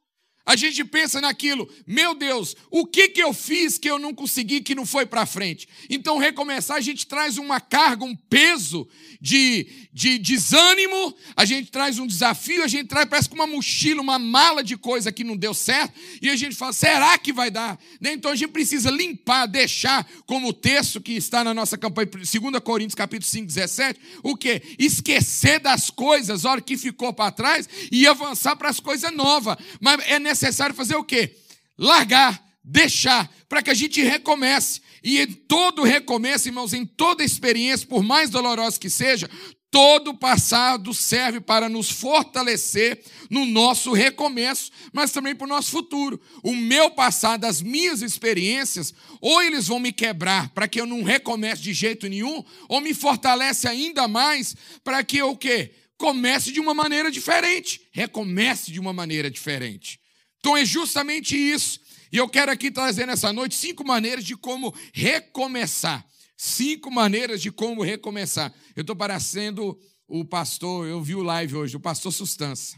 a 0.49 0.57
gente 0.57 0.83
pensa 0.83 1.21
naquilo, 1.21 1.69
meu 1.87 2.15
Deus, 2.15 2.57
o 2.71 2.87
que, 2.87 3.09
que 3.09 3.23
eu 3.23 3.35
fiz 3.35 3.77
que 3.77 3.89
eu 3.89 3.99
não 3.99 4.15
consegui, 4.15 4.63
que 4.63 4.75
não 4.75 4.87
foi 4.87 5.05
para 5.05 5.27
frente? 5.27 5.69
Então, 5.91 6.17
recomeçar, 6.17 6.79
a 6.79 6.81
gente 6.81 7.07
traz 7.07 7.37
uma 7.37 7.61
carga, 7.61 8.03
um 8.03 8.17
peso 8.17 8.89
de, 9.21 9.67
de 9.93 10.17
desânimo, 10.17 11.15
a 11.37 11.45
gente 11.45 11.71
traz 11.71 11.99
um 11.99 12.07
desafio, 12.07 12.65
a 12.65 12.67
gente 12.67 12.87
traz, 12.89 13.07
parece 13.07 13.29
que 13.29 13.35
uma 13.35 13.47
mochila, 13.47 14.01
uma 14.01 14.19
mala 14.19 14.65
de 14.65 14.75
coisa 14.79 15.13
que 15.13 15.23
não 15.23 15.37
deu 15.37 15.53
certo, 15.53 15.93
e 16.23 16.31
a 16.31 16.37
gente 16.37 16.57
fala, 16.57 16.73
será 16.73 17.19
que 17.19 17.31
vai 17.31 17.51
dar? 17.51 17.79
Né? 18.01 18.15
Então, 18.15 18.31
a 18.31 18.35
gente 18.35 18.51
precisa 18.51 18.91
limpar, 18.91 19.45
deixar, 19.45 20.09
como 20.25 20.49
o 20.49 20.53
texto 20.55 20.99
que 20.99 21.13
está 21.13 21.45
na 21.45 21.53
nossa 21.53 21.77
campanha, 21.77 22.07
2 22.07 22.31
Coríntios, 22.65 22.95
capítulo 22.95 23.29
5, 23.29 23.47
17, 23.47 24.01
o 24.23 24.35
quê? 24.35 24.63
Esquecer 24.79 25.61
das 25.61 25.91
coisas, 25.91 26.47
hora 26.47 26.63
que 26.63 26.79
ficou 26.79 27.13
para 27.13 27.31
trás, 27.31 27.69
e 27.93 28.07
avançar 28.07 28.57
para 28.57 28.71
as 28.71 28.81
coisas 28.81 29.13
novas. 29.13 29.59
Mas 29.79 30.01
é 30.07 30.19
necessário 30.19 30.38
necessário 30.41 30.75
fazer 30.75 30.97
o 30.97 31.05
quê? 31.05 31.37
Largar, 31.77 32.43
deixar, 32.63 33.31
para 33.49 33.63
que 33.63 33.71
a 33.71 33.75
gente 33.75 34.01
recomece. 34.03 34.81
E 35.03 35.21
em 35.21 35.27
todo 35.27 35.85
recomeço, 35.85 36.49
irmãos, 36.49 36.73
em 36.73 36.85
toda 36.85 37.25
experiência, 37.25 37.87
por 37.87 38.03
mais 38.03 38.31
dolorosa 38.31 38.79
que 38.79 38.91
seja, 38.91 39.29
todo 39.71 40.15
passado 40.15 40.95
serve 40.95 41.41
para 41.41 41.69
nos 41.69 41.91
fortalecer 41.91 43.03
no 43.31 43.45
nosso 43.45 43.93
recomeço, 43.93 44.71
mas 44.93 45.13
também 45.13 45.35
para 45.35 45.45
o 45.45 45.49
nosso 45.49 45.71
futuro. 45.71 46.21
O 46.43 46.55
meu 46.55 46.91
passado, 46.91 47.45
as 47.45 47.61
minhas 47.61 48.03
experiências, 48.03 48.95
ou 49.21 49.43
eles 49.43 49.69
vão 49.69 49.79
me 49.79 49.93
quebrar 49.93 50.49
para 50.51 50.67
que 50.67 50.81
eu 50.81 50.87
não 50.87 51.03
recomece 51.03 51.63
de 51.63 51.73
jeito 51.73 52.09
nenhum, 52.09 52.45
ou 52.69 52.81
me 52.81 52.95
fortalece 52.95 53.69
ainda 53.69 54.09
mais 54.09 54.57
para 54.83 55.03
que 55.05 55.19
eu 55.19 55.31
o 55.31 55.37
quê? 55.37 55.73
Comece 55.97 56.53
de 56.53 56.61
uma 56.61 56.73
maneira 56.75 57.11
diferente, 57.11 57.81
recomece 57.93 58.71
de 58.71 58.79
uma 58.79 58.93
maneira 58.93 59.31
diferente. 59.31 60.01
Então 60.39 60.57
é 60.57 60.65
justamente 60.65 61.37
isso. 61.37 61.81
E 62.13 62.17
eu 62.17 62.29
quero 62.29 62.51
aqui 62.51 62.71
trazer 62.71 63.07
nessa 63.07 63.33
noite 63.33 63.55
cinco 63.55 63.87
maneiras 63.87 64.25
de 64.25 64.37
como 64.37 64.75
recomeçar. 64.93 66.07
Cinco 66.37 66.91
maneiras 66.91 67.43
de 67.43 67.51
como 67.51 67.83
recomeçar. 67.83 68.55
Eu 68.75 68.83
estou 68.83 68.97
parecendo 68.97 69.79
o 70.07 70.25
pastor, 70.25 70.87
eu 70.87 71.03
vi 71.03 71.15
o 71.15 71.23
live 71.23 71.57
hoje, 71.57 71.77
o 71.77 71.81
pastor 71.81 72.13
Sustança. 72.13 72.77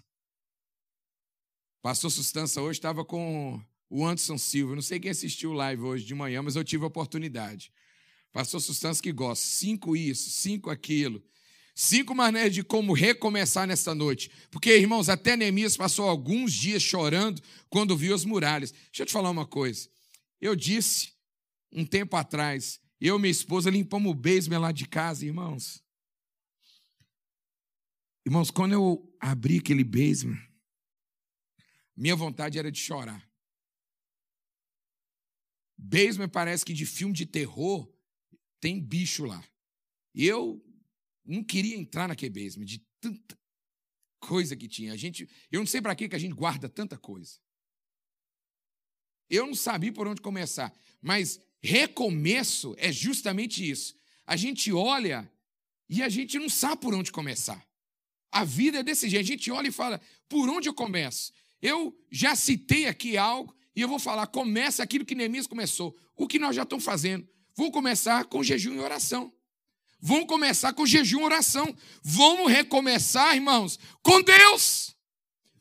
O 1.79 1.83
pastor 1.83 2.11
Sustança 2.11 2.61
hoje 2.61 2.79
estava 2.79 3.05
com 3.05 3.63
o 3.89 4.05
Anderson 4.05 4.37
Silva. 4.37 4.75
Não 4.75 4.83
sei 4.83 4.99
quem 4.99 5.11
assistiu 5.11 5.51
o 5.51 5.55
live 5.55 5.83
hoje 5.83 6.05
de 6.05 6.15
manhã, 6.15 6.43
mas 6.43 6.57
eu 6.57 6.65
tive 6.65 6.85
a 6.85 6.89
oportunidade. 6.89 7.73
Pastor 8.33 8.61
Sustança 8.61 9.03
que 9.03 9.13
gosta. 9.13 9.45
Cinco 9.45 9.97
isso, 9.97 10.31
cinco 10.31 10.71
aquilo. 10.71 11.23
Cinco 11.75 12.15
maneiras 12.15 12.55
de 12.55 12.63
como 12.63 12.93
recomeçar 12.93 13.67
nesta 13.67 13.95
noite. 13.95 14.31
Porque, 14.51 14.77
irmãos, 14.77 15.09
até 15.09 15.37
Neemias 15.37 15.77
passou 15.77 16.09
alguns 16.09 16.53
dias 16.53 16.83
chorando 16.83 17.41
quando 17.69 17.97
viu 17.97 18.15
as 18.15 18.25
muralhas. 18.25 18.73
Deixa 18.73 19.03
eu 19.03 19.07
te 19.07 19.13
falar 19.13 19.31
uma 19.31 19.47
coisa. 19.47 19.89
Eu 20.41 20.57
disse 20.57 21.13
um 21.73 21.85
tempo 21.85 22.17
atrás, 22.17 22.81
eu 23.01 23.17
e 23.17 23.21
minha 23.21 23.31
esposa 23.31 23.71
limpamos 23.71 24.11
o 24.11 24.15
basement 24.15 24.59
lá 24.59 24.73
de 24.73 24.87
casa, 24.87 25.25
irmãos. 25.25 25.83
Irmãos, 28.27 28.51
quando 28.51 28.73
eu 28.73 29.17
abri 29.19 29.59
aquele 29.59 29.85
basement, 29.85 30.41
minha 31.97 32.17
vontade 32.17 32.59
era 32.59 32.71
de 32.71 32.79
chorar. 32.79 33.29
Basement 35.77 36.29
parece 36.29 36.65
que 36.65 36.75
de 36.75 36.85
filme 36.85 37.15
de 37.15 37.25
terror 37.25 37.91
tem 38.61 38.79
bicho 38.79 39.25
lá. 39.25 39.43
Eu 40.15 40.63
não 41.25 41.45
queria 41.45 41.77
entrar 41.77 42.09
naquele 42.09 42.31
basement 42.31 42.67
de 42.67 42.85
tanta 43.01 43.39
coisa 44.21 44.55
que 44.57 44.69
tinha. 44.69 44.93
A 44.93 44.97
gente, 44.97 45.29
eu 45.51 45.61
não 45.61 45.67
sei 45.67 45.81
para 45.81 45.95
que 45.95 46.09
a 46.15 46.19
gente 46.19 46.35
guarda 46.35 46.69
tanta 46.69 46.97
coisa. 46.97 47.39
Eu 49.29 49.47
não 49.47 49.55
sabia 49.55 49.93
por 49.93 50.07
onde 50.07 50.21
começar, 50.21 50.75
mas 51.01 51.41
recomeço 51.63 52.75
é 52.79 52.93
justamente 52.93 53.69
isso. 53.69 53.97
A 54.27 54.37
gente 54.37 54.73
olha 54.73 55.31
e 55.89 56.03
a 56.03 56.09
gente 56.09 56.39
não 56.39 56.49
sabe 56.49 56.81
por 56.83 56.95
onde 56.95 57.11
começar. 57.11 57.65
A 58.33 58.45
vida 58.45 58.79
é 58.79 58.83
desse 58.83 59.09
jeito. 59.09 59.25
A 59.25 59.27
gente 59.27 59.51
olha 59.51 59.69
e 59.69 59.73
fala: 59.73 60.01
por 60.29 60.49
onde 60.49 60.69
eu 60.69 60.75
começo? 60.75 61.33
Eu 61.61 61.97
já 62.11 62.37
citei 62.37 62.87
aqui 62.87 63.17
algo 63.17 63.55
e 63.75 63.81
eu 63.81 63.89
vou 63.89 63.99
falar: 63.99 64.27
começa 64.29 64.83
aquilo 64.83 65.05
que 65.05 65.15
Neemias 65.15 65.47
começou. 65.47 65.97
O 66.17 66.27
que 66.27 66.39
nós 66.39 66.55
já 66.55 66.63
estamos 66.63 66.85
fazendo. 66.85 67.29
Vou 67.57 67.73
começar 67.73 68.25
com 68.27 68.43
jejum 68.43 68.75
e 68.75 68.79
oração. 68.79 69.33
Vamos 70.03 70.27
começar 70.27 70.73
com 70.73 70.87
jejum 70.87 71.21
e 71.21 71.25
oração. 71.25 71.77
Vamos 72.03 72.51
recomeçar, 72.51 73.35
irmãos, 73.35 73.79
com 74.03 74.23
Deus. 74.23 74.95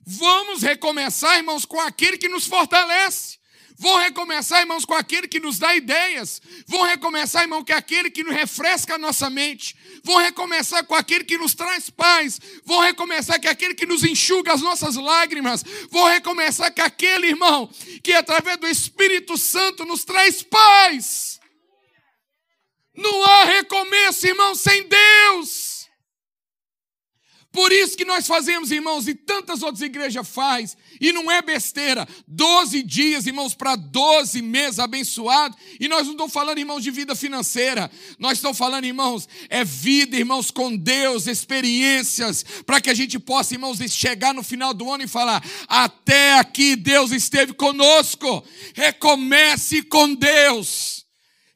Vamos 0.05 0.61
recomeçar, 0.61 1.37
irmãos, 1.37 1.65
com 1.65 1.79
aquele 1.79 2.17
que 2.17 2.29
nos 2.29 2.47
fortalece. 2.47 3.39
Vamos 3.81 4.03
recomeçar, 4.03 4.59
irmãos, 4.59 4.83
com 4.83 4.93
aquele 4.93 5.25
que 5.25 5.39
nos 5.39 5.57
dá 5.57 5.73
ideias. 5.73 6.41
Vamos 6.67 6.89
recomeçar, 6.89 7.43
irmão, 7.43 7.63
com 7.63 7.71
aquele 7.71 8.11
que 8.11 8.23
nos 8.23 8.33
refresca 8.33 8.95
a 8.95 8.97
nossa 8.97 9.29
mente. 9.29 9.73
Vamos 10.03 10.23
recomeçar 10.23 10.85
com 10.85 10.95
aquele 10.95 11.23
que 11.23 11.37
nos 11.37 11.53
traz 11.53 11.89
paz. 11.89 12.41
Vamos 12.65 12.85
recomeçar 12.85 13.39
com 13.39 13.47
aquele 13.47 13.73
que 13.73 13.85
nos 13.85 14.03
enxuga 14.03 14.51
as 14.51 14.61
nossas 14.61 14.95
lágrimas. 14.95 15.63
Vamos 15.89 16.11
recomeçar 16.11 16.73
com 16.75 16.81
aquele, 16.81 17.27
irmão, 17.27 17.69
que 18.03 18.11
através 18.11 18.57
do 18.57 18.67
Espírito 18.67 19.37
Santo 19.37 19.85
nos 19.85 20.03
traz 20.03 20.43
paz. 20.43 21.38
Não 22.99 23.23
há 23.23 23.45
recomeço, 23.45 24.27
irmão, 24.27 24.53
sem 24.53 24.87
Deus. 24.87 25.79
Por 27.51 27.71
isso 27.71 27.97
que 27.97 28.05
nós 28.05 28.27
fazemos, 28.27 28.71
irmãos, 28.71 29.07
e 29.07 29.15
tantas 29.15 29.63
outras 29.63 29.81
igrejas 29.81 30.27
faz, 30.27 30.77
e 31.01 31.11
não 31.11 31.31
é 31.31 31.41
besteira. 31.41 32.07
Doze 32.27 32.83
dias, 32.83 33.25
irmãos, 33.25 33.55
para 33.55 33.75
doze 33.75 34.39
meses 34.39 34.77
abençoados. 34.77 35.57
E 35.79 35.87
nós 35.87 36.05
não 36.05 36.11
estamos 36.11 36.31
falando, 36.31 36.59
irmãos, 36.59 36.83
de 36.83 36.91
vida 36.91 37.15
financeira. 37.15 37.89
Nós 38.19 38.37
estamos 38.37 38.55
falando, 38.55 38.85
irmãos, 38.85 39.27
é 39.49 39.63
vida, 39.63 40.15
irmãos, 40.15 40.51
com 40.51 40.75
Deus, 40.75 41.25
experiências, 41.25 42.45
para 42.67 42.79
que 42.79 42.89
a 42.89 42.93
gente 42.93 43.17
possa, 43.17 43.55
irmãos, 43.55 43.79
chegar 43.89 44.31
no 44.31 44.43
final 44.43 44.71
do 44.71 44.91
ano 44.91 45.03
e 45.03 45.07
falar: 45.07 45.43
até 45.67 46.33
aqui 46.33 46.75
Deus 46.75 47.11
esteve 47.11 47.53
conosco. 47.53 48.45
Recomece 48.75 49.81
com 49.81 50.13
Deus. 50.13 51.08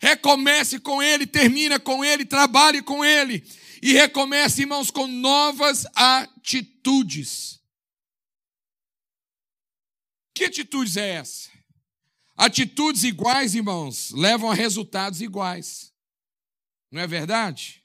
Recomece 0.03 0.81
com 0.81 1.01
Ele, 1.01 1.25
termina 1.25 1.79
com 1.79 2.03
Ele, 2.03 2.25
trabalhe 2.25 2.81
com 2.81 3.05
Ele 3.05 3.41
e 3.81 3.93
recomece, 3.93 4.63
irmãos, 4.63 4.91
com 4.91 5.07
novas 5.07 5.86
atitudes. 5.95 7.62
Que 10.36 10.43
atitudes 10.43 10.98
é 10.98 11.12
essa? 11.12 11.50
Atitudes 12.36 13.05
iguais, 13.05 13.55
irmãos, 13.55 14.12
levam 14.12 14.51
a 14.51 14.53
resultados 14.53 15.22
iguais. 15.22 15.93
Não 16.91 17.00
é 17.00 17.07
verdade? 17.07 17.81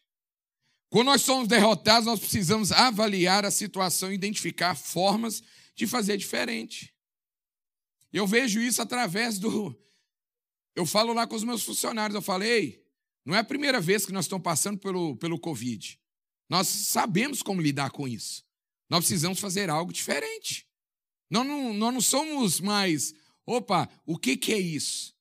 Quando 0.91 1.07
nós 1.07 1.23
somos 1.23 1.47
derrotados, 1.47 2.07
nós 2.07 2.19
precisamos 2.19 2.73
avaliar 2.73 3.45
a 3.45 3.51
situação, 3.53 4.13
identificar 4.13 4.75
formas 4.75 5.41
de 5.77 5.87
fazer 5.87 6.17
diferente. 6.17 6.93
Eu 8.13 8.27
vejo 8.27 8.61
isso 8.61 8.83
através 8.83 9.39
do. 9.39 9.88
Eu 10.79 10.87
falo 10.87 11.13
lá 11.13 11.27
com 11.27 11.35
os 11.35 11.43
meus 11.43 11.65
funcionários, 11.65 12.15
eu 12.15 12.23
falei, 12.23 12.81
não 13.25 13.35
é 13.35 13.41
a 13.41 13.45
primeira 13.45 13.81
vez 13.81 14.07
que 14.07 14.13
nós 14.13 14.27
estamos 14.27 14.45
passando 14.45 14.79
pelo, 14.79 15.17
pelo 15.17 15.37
Covid. 15.37 15.99
Nós 16.49 16.69
sabemos 16.69 17.43
como 17.43 17.61
lidar 17.61 17.91
com 17.91 18.07
isso. 18.07 18.45
Nós 18.89 19.01
precisamos 19.01 19.41
fazer 19.41 19.71
algo 19.71 19.93
diferente. 19.93 20.69
Nós 21.29 21.45
não, 21.45 21.75
nós 21.75 21.93
não 21.93 22.01
somos 22.01 22.61
mais, 22.61 23.13
opa, 23.45 23.89
o 24.07 24.17
que, 24.17 24.37
que 24.37 24.53
é 24.53 24.59
isso? 24.61 25.17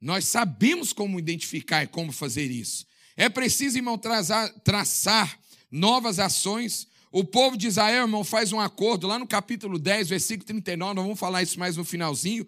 Nós 0.00 0.28
sabemos 0.28 0.92
como 0.92 1.18
identificar 1.18 1.82
e 1.82 1.88
como 1.88 2.12
fazer 2.12 2.48
isso. 2.48 2.86
É 3.16 3.28
preciso, 3.28 3.78
irmão, 3.78 3.98
traçar, 3.98 4.48
traçar 4.60 5.40
novas 5.72 6.20
ações. 6.20 6.86
O 7.10 7.24
povo 7.24 7.56
de 7.56 7.66
Israel, 7.66 8.04
irmão, 8.04 8.22
faz 8.22 8.52
um 8.52 8.60
acordo 8.60 9.08
lá 9.08 9.18
no 9.18 9.26
capítulo 9.26 9.76
10, 9.76 10.08
versículo 10.08 10.46
39, 10.46 10.94
nós 10.94 11.04
vamos 11.04 11.18
falar 11.18 11.42
isso 11.42 11.58
mais 11.58 11.76
no 11.76 11.84
finalzinho, 11.84 12.46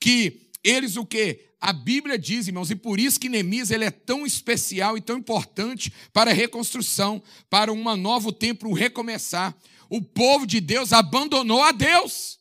que 0.00 0.40
eles 0.64 0.96
o 0.96 1.06
quê? 1.06 1.53
A 1.66 1.72
Bíblia 1.72 2.18
diz, 2.18 2.46
irmãos, 2.46 2.70
e 2.70 2.76
por 2.76 3.00
isso 3.00 3.18
que 3.18 3.26
Neemias 3.26 3.70
ele 3.70 3.86
é 3.86 3.90
tão 3.90 4.26
especial 4.26 4.98
e 4.98 5.00
tão 5.00 5.16
importante 5.16 5.90
para 6.12 6.30
a 6.30 6.34
reconstrução, 6.34 7.22
para 7.48 7.72
um 7.72 7.96
novo 7.96 8.30
templo 8.30 8.70
recomeçar. 8.74 9.56
O 9.88 10.02
povo 10.02 10.46
de 10.46 10.60
Deus 10.60 10.92
abandonou 10.92 11.62
a 11.62 11.72
Deus. 11.72 12.38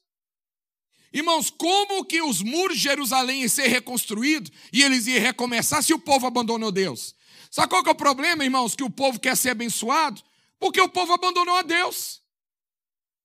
Irmãos, 1.13 1.49
como 1.49 2.03
que 2.03 2.21
os 2.21 2.41
muros 2.41 2.75
de 2.75 2.83
Jerusalém 2.83 3.43
iam 3.43 3.49
ser 3.49 3.67
reconstruídos 3.67 4.51
e 4.73 4.83
eles 4.83 5.07
iam 5.07 5.21
recomeçar 5.21 5.81
se 5.81 5.93
o 5.93 5.99
povo 5.99 6.27
abandonou 6.27 6.69
Deus? 6.69 7.15
Sabe 7.49 7.69
qual 7.69 7.81
que 7.81 7.87
é 7.87 7.93
o 7.93 7.95
problema, 7.95 8.43
irmãos? 8.43 8.75
Que 8.75 8.83
o 8.83 8.89
povo 8.89 9.21
quer 9.21 9.37
ser 9.37 9.51
abençoado? 9.51 10.21
Porque 10.59 10.81
o 10.81 10.89
povo 10.89 11.13
abandonou 11.13 11.55
a 11.55 11.61
Deus. 11.61 12.21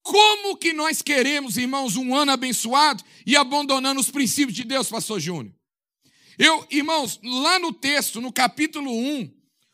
Como 0.01 0.57
que 0.57 0.73
nós 0.73 1.03
queremos, 1.03 1.57
irmãos, 1.57 1.97
um 1.97 2.15
ano 2.15 2.31
abençoado 2.31 3.03
e 3.27 3.37
abandonando 3.37 4.01
os 4.01 4.13
princípios 4.13 4.55
de 4.55 4.63
Deus, 4.63 4.89
pastor 4.89 5.19
Júnior? 5.19 5.58
Eu, 6.39 6.65
irmãos, 6.71 7.19
lá 7.23 7.59
no 7.59 7.73
texto, 7.73 8.21
no 8.21 8.33
capítulo 8.33 8.91
1, 8.91 9.31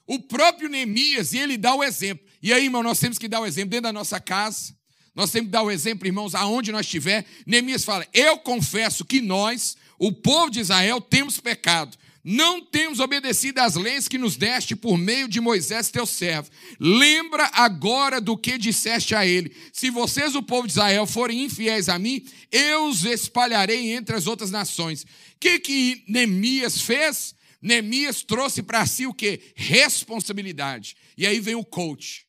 o 0.07 0.19
próprio 0.19 0.69
Neemias, 0.69 1.35
ele 1.35 1.59
dá 1.59 1.75
o 1.75 1.85
exemplo. 1.85 2.27
E 2.43 2.53
aí, 2.53 2.65
irmão, 2.65 2.83
nós 2.83 2.99
temos 2.99 3.19
que 3.19 3.29
dar 3.29 3.41
o 3.41 3.47
exemplo 3.47 3.71
dentro 3.71 3.85
da 3.85 3.93
nossa 3.93 4.19
casa. 4.19 4.75
Nós 5.15 5.31
temos 5.31 5.49
que 5.49 5.53
dar 5.53 5.63
o 5.63 5.71
exemplo, 5.71 6.07
irmãos, 6.07 6.35
aonde 6.35 6.73
nós 6.73 6.87
estiver. 6.87 7.25
Neemias 7.47 7.85
fala: 7.85 8.07
Eu 8.13 8.39
confesso 8.39 9.05
que 9.05 9.21
nós, 9.21 9.77
o 9.99 10.11
povo 10.11 10.51
de 10.51 10.61
Israel, 10.61 11.01
temos 11.01 11.39
pecado 11.39 11.97
não 12.25 12.65
temos 12.65 13.01
obedecido 13.01 13.61
às 13.61 13.75
leis 13.75 14.09
que 14.09 14.17
nos 14.17 14.35
deste 14.35 14.75
por 14.75 14.97
meio 14.97 15.29
de 15.29 15.43
Moisés, 15.43 15.91
teu 15.91 16.07
servo. 16.07 16.49
Lembra 16.81 17.51
agora 17.53 18.19
do 18.19 18.35
que 18.35 18.57
disseste 18.57 19.15
a 19.15 19.27
ele: 19.27 19.55
Se 19.75 19.91
vocês, 19.91 20.35
o 20.35 20.43
povo 20.43 20.67
de 20.67 20.73
Israel, 20.73 21.07
forem 21.07 21.45
infiéis 21.45 21.91
a 21.91 21.99
mim, 21.99 22.27
eu 22.51 22.87
os 22.87 23.05
espalharei 23.05 23.93
entre 23.93 24.17
as 24.17 24.27
outras 24.27 24.51
nações. 24.51 25.03
O 25.03 25.07
que, 25.39 25.61
que 25.61 26.03
Neemias 26.09 26.81
fez? 26.81 27.35
Neemias 27.61 28.23
trouxe 28.23 28.63
para 28.63 28.87
si 28.87 29.07
o 29.07 29.13
que? 29.13 29.53
Responsabilidade. 29.55 30.97
E 31.19 31.27
aí 31.27 31.41
vem 31.41 31.55
o 31.55 31.65
coach. 31.65 32.27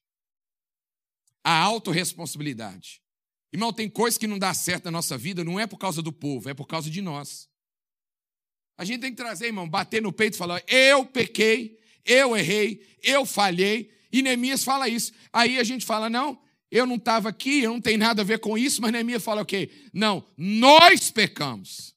A 1.41 1.57
autorresponsabilidade. 1.57 3.01
Irmão, 3.53 3.71
tem 3.71 3.89
coisa 3.89 4.19
que 4.19 4.27
não 4.27 4.37
dá 4.37 4.53
certo 4.53 4.85
na 4.85 4.91
nossa 4.91 5.17
vida, 5.17 5.41
não 5.41 5.57
é 5.57 5.65
por 5.65 5.77
causa 5.77 6.01
do 6.01 6.11
povo, 6.11 6.49
é 6.49 6.53
por 6.53 6.67
causa 6.67 6.89
de 6.89 7.01
nós. 7.01 7.47
A 8.77 8.83
gente 8.83 9.01
tem 9.01 9.11
que 9.11 9.17
trazer, 9.17 9.47
irmão, 9.47 9.67
bater 9.67 10.01
no 10.01 10.11
peito 10.11 10.35
e 10.35 10.37
falar: 10.37 10.61
eu 10.67 11.05
pequei, 11.05 11.79
eu 12.05 12.35
errei, 12.35 12.85
eu 13.01 13.25
falhei. 13.25 13.91
E 14.11 14.21
Neemias 14.21 14.63
fala 14.63 14.87
isso. 14.87 15.13
Aí 15.31 15.57
a 15.57 15.63
gente 15.63 15.85
fala: 15.85 16.09
não, 16.09 16.37
eu 16.69 16.85
não 16.85 16.95
estava 16.95 17.29
aqui, 17.29 17.61
eu 17.61 17.71
não 17.71 17.81
tenho 17.81 17.99
nada 17.99 18.21
a 18.21 18.25
ver 18.25 18.39
com 18.39 18.57
isso, 18.57 18.81
mas 18.81 18.91
Neemias 18.91 19.23
fala 19.23 19.41
o 19.41 19.45
quê? 19.45 19.69
Não, 19.93 20.25
nós 20.37 21.09
pecamos. 21.09 21.95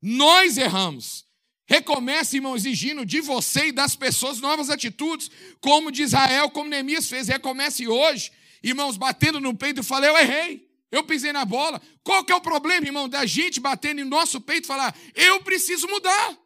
Nós 0.00 0.56
erramos. 0.58 1.24
Recomece, 1.66 2.36
irmão, 2.36 2.54
exigindo 2.54 3.06
de 3.06 3.20
você 3.20 3.68
e 3.68 3.72
das 3.72 3.96
pessoas 3.96 4.38
novas 4.38 4.68
atitudes, 4.68 5.30
como 5.60 5.90
de 5.90 6.02
Israel, 6.02 6.50
como 6.50 6.68
Neemias 6.68 7.08
fez. 7.08 7.26
Recomece 7.26 7.88
hoje, 7.88 8.30
irmãos, 8.62 8.96
batendo 8.96 9.40
no 9.40 9.54
peito 9.54 9.80
e 9.80 9.84
falando: 9.84 10.04
eu 10.04 10.18
errei. 10.18 10.63
Eu 10.94 11.02
pisei 11.02 11.32
na 11.32 11.44
bola. 11.44 11.82
Qual 12.04 12.24
que 12.24 12.30
é 12.30 12.36
o 12.36 12.40
problema, 12.40 12.86
irmão, 12.86 13.08
da 13.08 13.26
gente 13.26 13.58
batendo 13.58 14.00
em 14.00 14.04
nosso 14.04 14.40
peito 14.40 14.64
e 14.64 14.68
falar: 14.68 14.96
eu 15.12 15.42
preciso 15.42 15.88
mudar? 15.88 16.38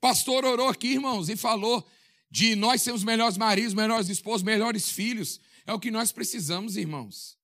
Pastor 0.00 0.44
orou 0.44 0.68
aqui, 0.68 0.92
irmãos, 0.92 1.28
e 1.28 1.36
falou 1.36 1.84
de 2.30 2.54
nós 2.54 2.80
sermos 2.80 3.02
melhores 3.02 3.36
maridos, 3.36 3.74
melhores 3.74 4.08
esposos, 4.08 4.44
melhores 4.44 4.88
filhos. 4.88 5.40
É 5.66 5.72
o 5.72 5.80
que 5.80 5.90
nós 5.90 6.12
precisamos, 6.12 6.76
irmãos. 6.76 7.36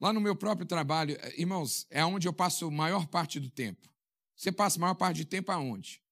Lá 0.00 0.12
no 0.12 0.20
meu 0.20 0.34
próprio 0.34 0.66
trabalho, 0.66 1.16
eh, 1.20 1.34
irmãos, 1.40 1.86
é 1.88 2.04
onde 2.04 2.26
eu 2.26 2.32
passo 2.32 2.66
a 2.66 2.70
maior 2.70 3.06
parte 3.06 3.38
do 3.38 3.48
tempo. 3.48 3.88
Você 4.34 4.50
passa 4.50 4.76
a 4.76 4.80
maior 4.80 4.94
parte 4.94 5.22
do 5.22 5.28
tempo 5.28 5.52
aonde? 5.52 6.02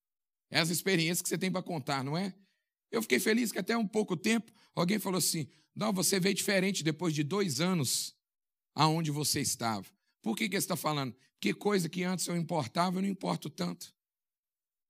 É 0.51 0.61
as 0.61 0.68
experiências 0.68 1.21
que 1.21 1.29
você 1.29 1.38
tem 1.38 1.51
para 1.51 1.62
contar, 1.62 2.05
não 2.05 2.16
é? 2.16 2.33
Eu 2.90 3.03
fiquei 3.03 3.18
feliz 3.18 3.53
que 3.53 3.59
até 3.59 3.77
um 3.77 3.87
pouco 3.87 4.16
tempo 4.16 4.53
alguém 4.74 4.98
falou 4.98 5.18
assim: 5.18 5.46
não, 5.74 5.92
você 5.92 6.18
veio 6.18 6.35
diferente 6.35 6.83
depois 6.83 7.14
de 7.14 7.22
dois 7.22 7.61
anos 7.61 8.14
aonde 8.74 9.11
você 9.11 9.40
estava. 9.40 9.87
Por 10.22 10.37
que, 10.37 10.48
que 10.48 10.55
ele 10.57 10.62
está 10.62 10.77
falando? 10.77 11.14
Que 11.40 11.55
coisa 11.55 11.88
que 11.88 12.03
antes 12.03 12.27
eu 12.27 12.37
importava, 12.37 12.98
eu 12.98 13.03
não 13.03 13.09
importo 13.09 13.48
tanto. 13.48 13.94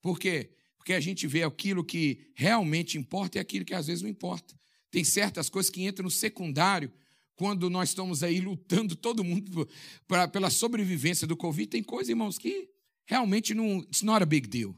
Por 0.00 0.18
quê? 0.18 0.50
Porque 0.76 0.92
a 0.94 1.00
gente 1.00 1.26
vê 1.26 1.42
aquilo 1.42 1.84
que 1.84 2.30
realmente 2.34 2.96
importa 2.96 3.37
e 3.37 3.40
aquilo 3.40 3.64
que 3.64 3.74
às 3.74 3.87
vezes 3.87 4.02
não 4.02 4.08
importa. 4.08 4.58
Tem 4.90 5.04
certas 5.04 5.50
coisas 5.50 5.70
que 5.70 5.82
entram 5.82 6.04
no 6.04 6.11
secundário 6.11 6.90
quando 7.34 7.68
nós 7.68 7.90
estamos 7.90 8.22
aí 8.22 8.40
lutando, 8.40 8.96
todo 8.96 9.22
mundo, 9.22 9.68
pra, 10.06 10.26
pela 10.26 10.50
sobrevivência 10.50 11.26
do 11.26 11.37
Covid. 11.37 11.68
Tem 11.68 11.82
coisas, 11.82 12.08
irmãos, 12.08 12.38
que 12.38 12.70
realmente 13.06 13.54
não. 13.54 13.80
It's 13.80 14.02
not 14.02 14.22
a 14.22 14.26
big 14.26 14.48
deal. 14.48 14.74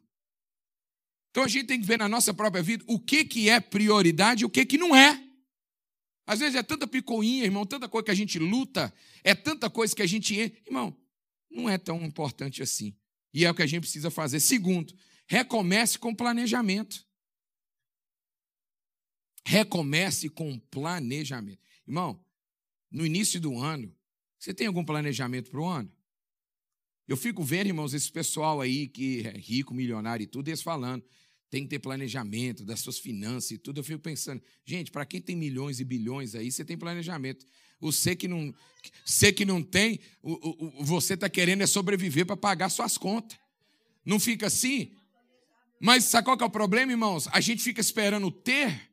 Então 1.30 1.44
a 1.44 1.48
gente 1.48 1.66
tem 1.66 1.80
que 1.80 1.86
ver 1.86 1.98
na 1.98 2.08
nossa 2.08 2.34
própria 2.34 2.62
vida 2.62 2.84
o 2.86 2.98
que, 2.98 3.24
que 3.24 3.48
é 3.48 3.60
prioridade 3.60 4.42
e 4.42 4.46
o 4.46 4.50
que, 4.50 4.66
que 4.66 4.76
não 4.76 4.94
é. 4.94 5.22
Às 6.26 6.40
vezes 6.40 6.54
é 6.54 6.62
tanta 6.62 6.86
picoinha, 6.86 7.44
irmão, 7.44 7.64
tanta 7.64 7.88
coisa 7.88 8.04
que 8.04 8.10
a 8.10 8.14
gente 8.14 8.38
luta, 8.38 8.92
é 9.24 9.34
tanta 9.34 9.68
coisa 9.70 9.94
que 9.94 10.02
a 10.02 10.06
gente. 10.06 10.34
Irmão, 10.66 10.96
não 11.50 11.68
é 11.68 11.78
tão 11.78 12.02
importante 12.02 12.62
assim. 12.62 12.96
E 13.32 13.44
é 13.44 13.50
o 13.50 13.54
que 13.54 13.62
a 13.62 13.66
gente 13.66 13.82
precisa 13.82 14.10
fazer. 14.10 14.40
Segundo, 14.40 14.94
recomece 15.26 15.98
com 15.98 16.14
planejamento. 16.14 17.04
Recomece 19.44 20.28
com 20.28 20.58
planejamento. 20.58 21.60
Irmão, 21.86 22.24
no 22.90 23.06
início 23.06 23.40
do 23.40 23.58
ano, 23.58 23.94
você 24.38 24.52
tem 24.52 24.66
algum 24.66 24.84
planejamento 24.84 25.50
para 25.50 25.60
o 25.60 25.66
ano? 25.66 25.92
Eu 27.10 27.16
fico 27.16 27.42
vendo, 27.42 27.66
irmãos, 27.66 27.92
esse 27.92 28.08
pessoal 28.08 28.60
aí 28.60 28.86
que 28.86 29.26
é 29.26 29.36
rico, 29.36 29.74
milionário 29.74 30.22
e 30.22 30.28
tudo, 30.28 30.46
eles 30.46 30.62
falando, 30.62 31.02
tem 31.50 31.64
que 31.64 31.70
ter 31.70 31.80
planejamento 31.80 32.64
das 32.64 32.78
suas 32.78 33.00
finanças 33.00 33.50
e 33.50 33.58
tudo. 33.58 33.80
Eu 33.80 33.82
fico 33.82 33.98
pensando, 33.98 34.40
gente, 34.64 34.92
para 34.92 35.04
quem 35.04 35.20
tem 35.20 35.34
milhões 35.34 35.80
e 35.80 35.84
bilhões 35.84 36.36
aí, 36.36 36.52
você 36.52 36.64
tem 36.64 36.78
planejamento. 36.78 37.44
Você 37.80 38.14
que 38.14 38.28
não, 38.28 38.54
você 39.04 39.32
que 39.32 39.44
não 39.44 39.60
tem, 39.60 39.98
você 40.78 41.14
está 41.14 41.28
querendo 41.28 41.62
é 41.62 41.66
sobreviver 41.66 42.26
para 42.26 42.36
pagar 42.36 42.68
suas 42.68 42.96
contas. 42.96 43.36
Não 44.04 44.20
fica 44.20 44.46
assim? 44.46 44.94
Mas 45.80 46.04
sabe 46.04 46.26
qual 46.26 46.36
que 46.36 46.44
é 46.44 46.46
o 46.46 46.50
problema, 46.50 46.92
irmãos? 46.92 47.26
A 47.32 47.40
gente 47.40 47.60
fica 47.60 47.80
esperando 47.80 48.30
ter 48.30 48.88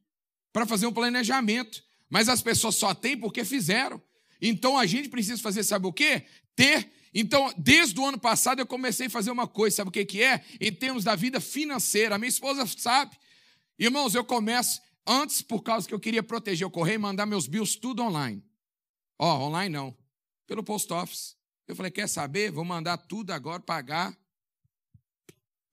para 0.51 0.65
fazer 0.65 0.87
um 0.87 0.91
planejamento. 0.91 1.83
Mas 2.09 2.29
as 2.29 2.41
pessoas 2.41 2.73
só 2.73 2.95
têm 2.95 3.15
porque 3.15 3.45
fizeram. 3.45 4.01
Então 4.41 4.75
a 4.75 4.87
gente 4.87 5.07
precisa 5.07 5.39
fazer, 5.39 5.61
sabe 5.61 5.85
o 5.85 5.93
quê? 5.93 6.23
Ter 6.55 6.96
então, 7.13 7.53
desde 7.57 7.99
o 7.99 8.05
ano 8.05 8.19
passado, 8.19 8.59
eu 8.59 8.65
comecei 8.65 9.07
a 9.07 9.09
fazer 9.09 9.31
uma 9.31 9.47
coisa, 9.47 9.77
sabe 9.77 9.89
o 9.89 9.91
que, 9.91 10.05
que 10.05 10.21
é? 10.21 10.43
Em 10.59 10.71
termos 10.71 11.03
da 11.03 11.15
vida 11.15 11.39
financeira. 11.39 12.15
A 12.15 12.17
minha 12.17 12.29
esposa 12.29 12.65
sabe. 12.65 13.17
Irmãos, 13.79 14.13
eu 14.13 14.23
começo, 14.23 14.81
antes, 15.05 15.41
por 15.41 15.61
causa 15.61 15.87
que 15.87 15.93
eu 15.93 15.99
queria 15.99 16.21
proteger 16.21 16.67
o 16.67 16.71
correio, 16.71 16.95
e 16.95 16.99
mandar 16.99 17.25
meus 17.25 17.47
bills 17.47 17.79
tudo 17.79 18.03
online. 18.03 18.43
Ó, 19.19 19.37
oh, 19.37 19.47
online 19.47 19.73
não, 19.73 19.97
pelo 20.45 20.63
post 20.63 20.91
office. 20.91 21.35
Eu 21.67 21.75
falei, 21.75 21.91
quer 21.91 22.07
saber? 22.07 22.51
Vou 22.51 22.63
mandar 22.63 22.97
tudo 22.97 23.31
agora 23.31 23.61
pagar 23.61 24.17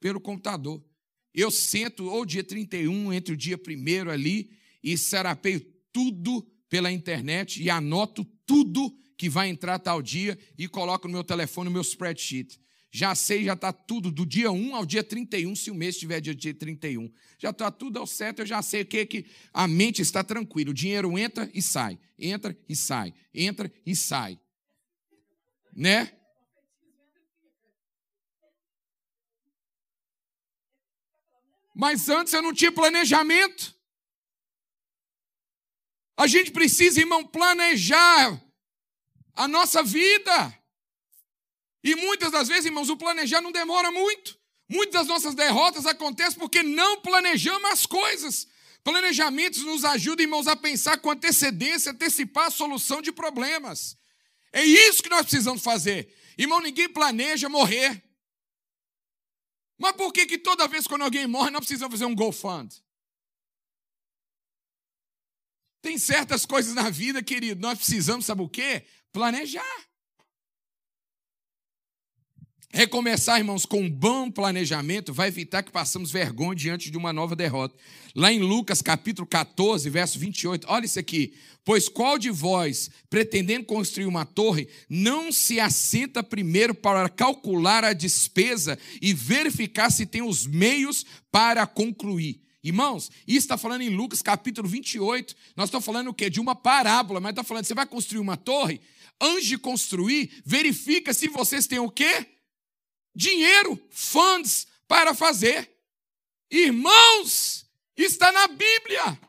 pelo 0.00 0.20
computador. 0.20 0.82
Eu 1.32 1.50
sento 1.50 2.06
ou 2.06 2.24
dia 2.24 2.44
31, 2.44 3.12
entre 3.12 3.34
o 3.34 3.36
dia 3.36 3.58
1 3.58 4.10
ali, 4.10 4.56
e 4.82 4.96
sarapeio 4.96 5.60
tudo 5.92 6.42
pela 6.68 6.90
internet 6.90 7.62
e 7.62 7.70
anoto 7.70 8.24
tudo 8.44 8.94
que 9.24 9.28
vai 9.30 9.48
entrar 9.48 9.78
tal 9.78 10.02
dia 10.02 10.38
e 10.58 10.68
coloco 10.68 11.08
no 11.08 11.14
meu 11.14 11.24
telefone 11.24 11.70
o 11.70 11.72
meu 11.72 11.80
spreadsheet. 11.80 12.60
Já 12.90 13.14
sei, 13.14 13.42
já 13.42 13.54
está 13.54 13.72
tudo, 13.72 14.10
do 14.10 14.26
dia 14.26 14.52
1 14.52 14.76
ao 14.76 14.84
dia 14.84 15.02
31, 15.02 15.56
se 15.56 15.70
o 15.70 15.74
mês 15.74 15.94
estiver 15.94 16.20
dia, 16.20 16.34
dia 16.34 16.52
31. 16.52 17.10
Já 17.38 17.48
está 17.48 17.70
tudo 17.70 17.98
ao 17.98 18.06
certo, 18.06 18.40
eu 18.40 18.46
já 18.46 18.60
sei 18.60 18.82
o 18.82 18.86
que, 18.86 19.06
que 19.06 19.26
a 19.50 19.66
mente 19.66 20.02
está 20.02 20.22
tranquila. 20.22 20.72
O 20.72 20.74
dinheiro 20.74 21.18
entra 21.18 21.50
e 21.54 21.62
sai, 21.62 21.98
entra 22.18 22.54
e 22.68 22.76
sai, 22.76 23.14
entra 23.32 23.72
e 23.86 23.96
sai. 23.96 24.38
Né? 25.74 26.12
Mas 31.74 32.10
antes 32.10 32.34
eu 32.34 32.42
não 32.42 32.52
tinha 32.52 32.70
planejamento. 32.70 33.74
A 36.14 36.26
gente 36.26 36.52
precisa, 36.52 37.00
irmão, 37.00 37.26
planejar 37.26 38.43
a 39.34 39.48
nossa 39.48 39.82
vida. 39.82 40.58
E 41.82 41.94
muitas 41.96 42.32
das 42.32 42.48
vezes, 42.48 42.66
irmãos, 42.66 42.88
o 42.88 42.96
planejar 42.96 43.40
não 43.40 43.52
demora 43.52 43.90
muito. 43.90 44.38
Muitas 44.68 45.00
das 45.00 45.06
nossas 45.06 45.34
derrotas 45.34 45.84
acontecem 45.86 46.38
porque 46.38 46.62
não 46.62 47.00
planejamos 47.00 47.70
as 47.70 47.86
coisas. 47.86 48.48
Planejamentos 48.82 49.62
nos 49.62 49.84
ajudam, 49.84 50.24
irmãos, 50.24 50.46
a 50.46 50.56
pensar 50.56 50.98
com 50.98 51.10
antecedência, 51.10 51.92
antecipar 51.92 52.46
a 52.46 52.50
solução 52.50 53.02
de 53.02 53.12
problemas. 53.12 53.96
É 54.52 54.64
isso 54.64 55.02
que 55.02 55.10
nós 55.10 55.22
precisamos 55.22 55.62
fazer. 55.62 56.14
Irmão, 56.38 56.60
ninguém 56.60 56.88
planeja 56.88 57.48
morrer. 57.48 58.02
Mas 59.78 59.92
por 59.92 60.12
que, 60.12 60.26
que 60.26 60.38
toda 60.38 60.68
vez 60.68 60.86
quando 60.86 61.02
alguém 61.02 61.26
morre 61.26 61.50
nós 61.50 61.60
precisamos 61.60 61.94
fazer 61.94 62.06
um 62.06 62.14
GoFund? 62.14 62.82
Tem 65.82 65.98
certas 65.98 66.46
coisas 66.46 66.74
na 66.74 66.88
vida, 66.88 67.22
querido, 67.22 67.60
nós 67.60 67.78
precisamos, 67.78 68.24
sabe 68.24 68.40
o 68.40 68.48
quê? 68.48 68.86
Planejar. 69.14 69.62
Recomeçar, 72.72 73.38
irmãos, 73.38 73.64
com 73.64 73.82
um 73.82 73.88
bom 73.88 74.28
planejamento 74.28 75.14
vai 75.14 75.28
evitar 75.28 75.62
que 75.62 75.70
passemos 75.70 76.10
vergonha 76.10 76.56
diante 76.56 76.90
de 76.90 76.98
uma 76.98 77.12
nova 77.12 77.36
derrota. 77.36 77.78
Lá 78.12 78.32
em 78.32 78.40
Lucas 78.40 78.82
capítulo 78.82 79.24
14, 79.24 79.88
verso 79.88 80.18
28, 80.18 80.66
olha 80.68 80.84
isso 80.84 80.98
aqui. 80.98 81.32
Pois 81.64 81.88
qual 81.88 82.18
de 82.18 82.28
vós, 82.28 82.90
pretendendo 83.08 83.66
construir 83.66 84.06
uma 84.06 84.26
torre, 84.26 84.68
não 84.88 85.30
se 85.30 85.60
assenta 85.60 86.20
primeiro 86.20 86.74
para 86.74 87.08
calcular 87.08 87.84
a 87.84 87.92
despesa 87.92 88.76
e 89.00 89.14
verificar 89.14 89.90
se 89.90 90.06
tem 90.06 90.22
os 90.22 90.44
meios 90.44 91.06
para 91.30 91.64
concluir? 91.68 92.42
Irmãos, 92.64 93.12
isso 93.28 93.44
está 93.44 93.56
falando 93.56 93.82
em 93.82 93.90
Lucas 93.90 94.22
capítulo 94.22 94.66
28. 94.66 95.36
Nós 95.54 95.68
estamos 95.68 95.84
falando 95.84 96.08
o 96.08 96.14
quê? 96.14 96.28
De 96.28 96.40
uma 96.40 96.56
parábola, 96.56 97.20
mas 97.20 97.30
está 97.30 97.44
falando, 97.44 97.66
você 97.66 97.74
vai 97.74 97.86
construir 97.86 98.18
uma 98.18 98.36
torre? 98.36 98.80
Antes 99.20 99.46
de 99.46 99.58
construir, 99.58 100.42
verifica 100.44 101.14
se 101.14 101.28
vocês 101.28 101.66
têm 101.66 101.78
o 101.78 101.90
quê? 101.90 102.26
Dinheiro, 103.14 103.80
funds 103.90 104.66
para 104.88 105.14
fazer. 105.14 105.70
Irmãos, 106.50 107.66
está 107.96 108.30
na 108.32 108.48
Bíblia. 108.48 109.20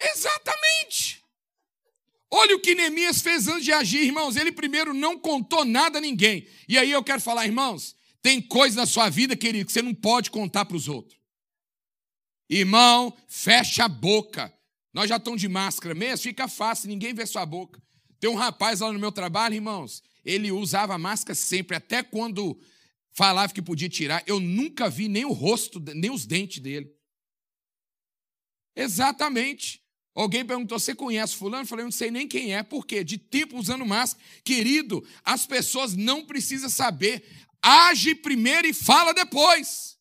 Exatamente. 0.00 1.24
Olha 2.30 2.56
o 2.56 2.60
que 2.60 2.74
Neemias 2.74 3.22
fez 3.22 3.48
antes 3.48 3.64
de 3.64 3.72
agir, 3.72 4.02
irmãos. 4.02 4.36
Ele 4.36 4.52
primeiro 4.52 4.92
não 4.92 5.18
contou 5.18 5.64
nada 5.64 5.98
a 5.98 6.00
ninguém. 6.00 6.48
E 6.68 6.76
aí 6.76 6.90
eu 6.90 7.02
quero 7.02 7.20
falar, 7.20 7.46
irmãos, 7.46 7.96
tem 8.20 8.42
coisas 8.42 8.76
na 8.76 8.86
sua 8.86 9.08
vida, 9.08 9.36
querido, 9.36 9.66
que 9.66 9.72
você 9.72 9.82
não 9.82 9.94
pode 9.94 10.30
contar 10.30 10.64
para 10.64 10.76
os 10.76 10.88
outros. 10.88 11.18
Irmão, 12.48 13.16
fecha 13.28 13.84
a 13.84 13.88
boca. 13.88 14.52
Nós 14.96 15.10
já 15.10 15.18
estamos 15.18 15.42
de 15.42 15.46
máscara 15.46 15.94
mesmo, 15.94 16.22
fica 16.22 16.48
fácil, 16.48 16.88
ninguém 16.88 17.12
vê 17.12 17.26
sua 17.26 17.44
boca. 17.44 17.78
Tem 18.18 18.30
um 18.30 18.34
rapaz 18.34 18.80
lá 18.80 18.90
no 18.90 18.98
meu 18.98 19.12
trabalho, 19.12 19.54
irmãos, 19.54 20.02
ele 20.24 20.50
usava 20.50 20.96
máscara 20.96 21.34
sempre, 21.34 21.76
até 21.76 22.02
quando 22.02 22.58
falava 23.12 23.52
que 23.52 23.60
podia 23.60 23.90
tirar. 23.90 24.24
Eu 24.26 24.40
nunca 24.40 24.88
vi 24.88 25.06
nem 25.06 25.26
o 25.26 25.32
rosto, 25.32 25.78
nem 25.94 26.10
os 26.10 26.24
dentes 26.24 26.62
dele. 26.62 26.90
Exatamente. 28.74 29.82
Alguém 30.14 30.46
perguntou: 30.46 30.78
você 30.78 30.94
conhece 30.94 31.36
Fulano? 31.36 31.64
Eu 31.64 31.68
falei: 31.68 31.84
não 31.84 31.92
sei 31.92 32.10
nem 32.10 32.26
quem 32.26 32.54
é. 32.54 32.62
Por 32.62 32.86
quê? 32.86 33.04
De 33.04 33.18
tipo 33.18 33.58
usando 33.58 33.84
máscara. 33.84 34.24
Querido, 34.42 35.06
as 35.22 35.46
pessoas 35.46 35.94
não 35.94 36.24
precisam 36.24 36.70
saber 36.70 37.22
age 37.60 38.14
primeiro 38.14 38.66
e 38.66 38.72
fala 38.72 39.12
depois. 39.12 39.98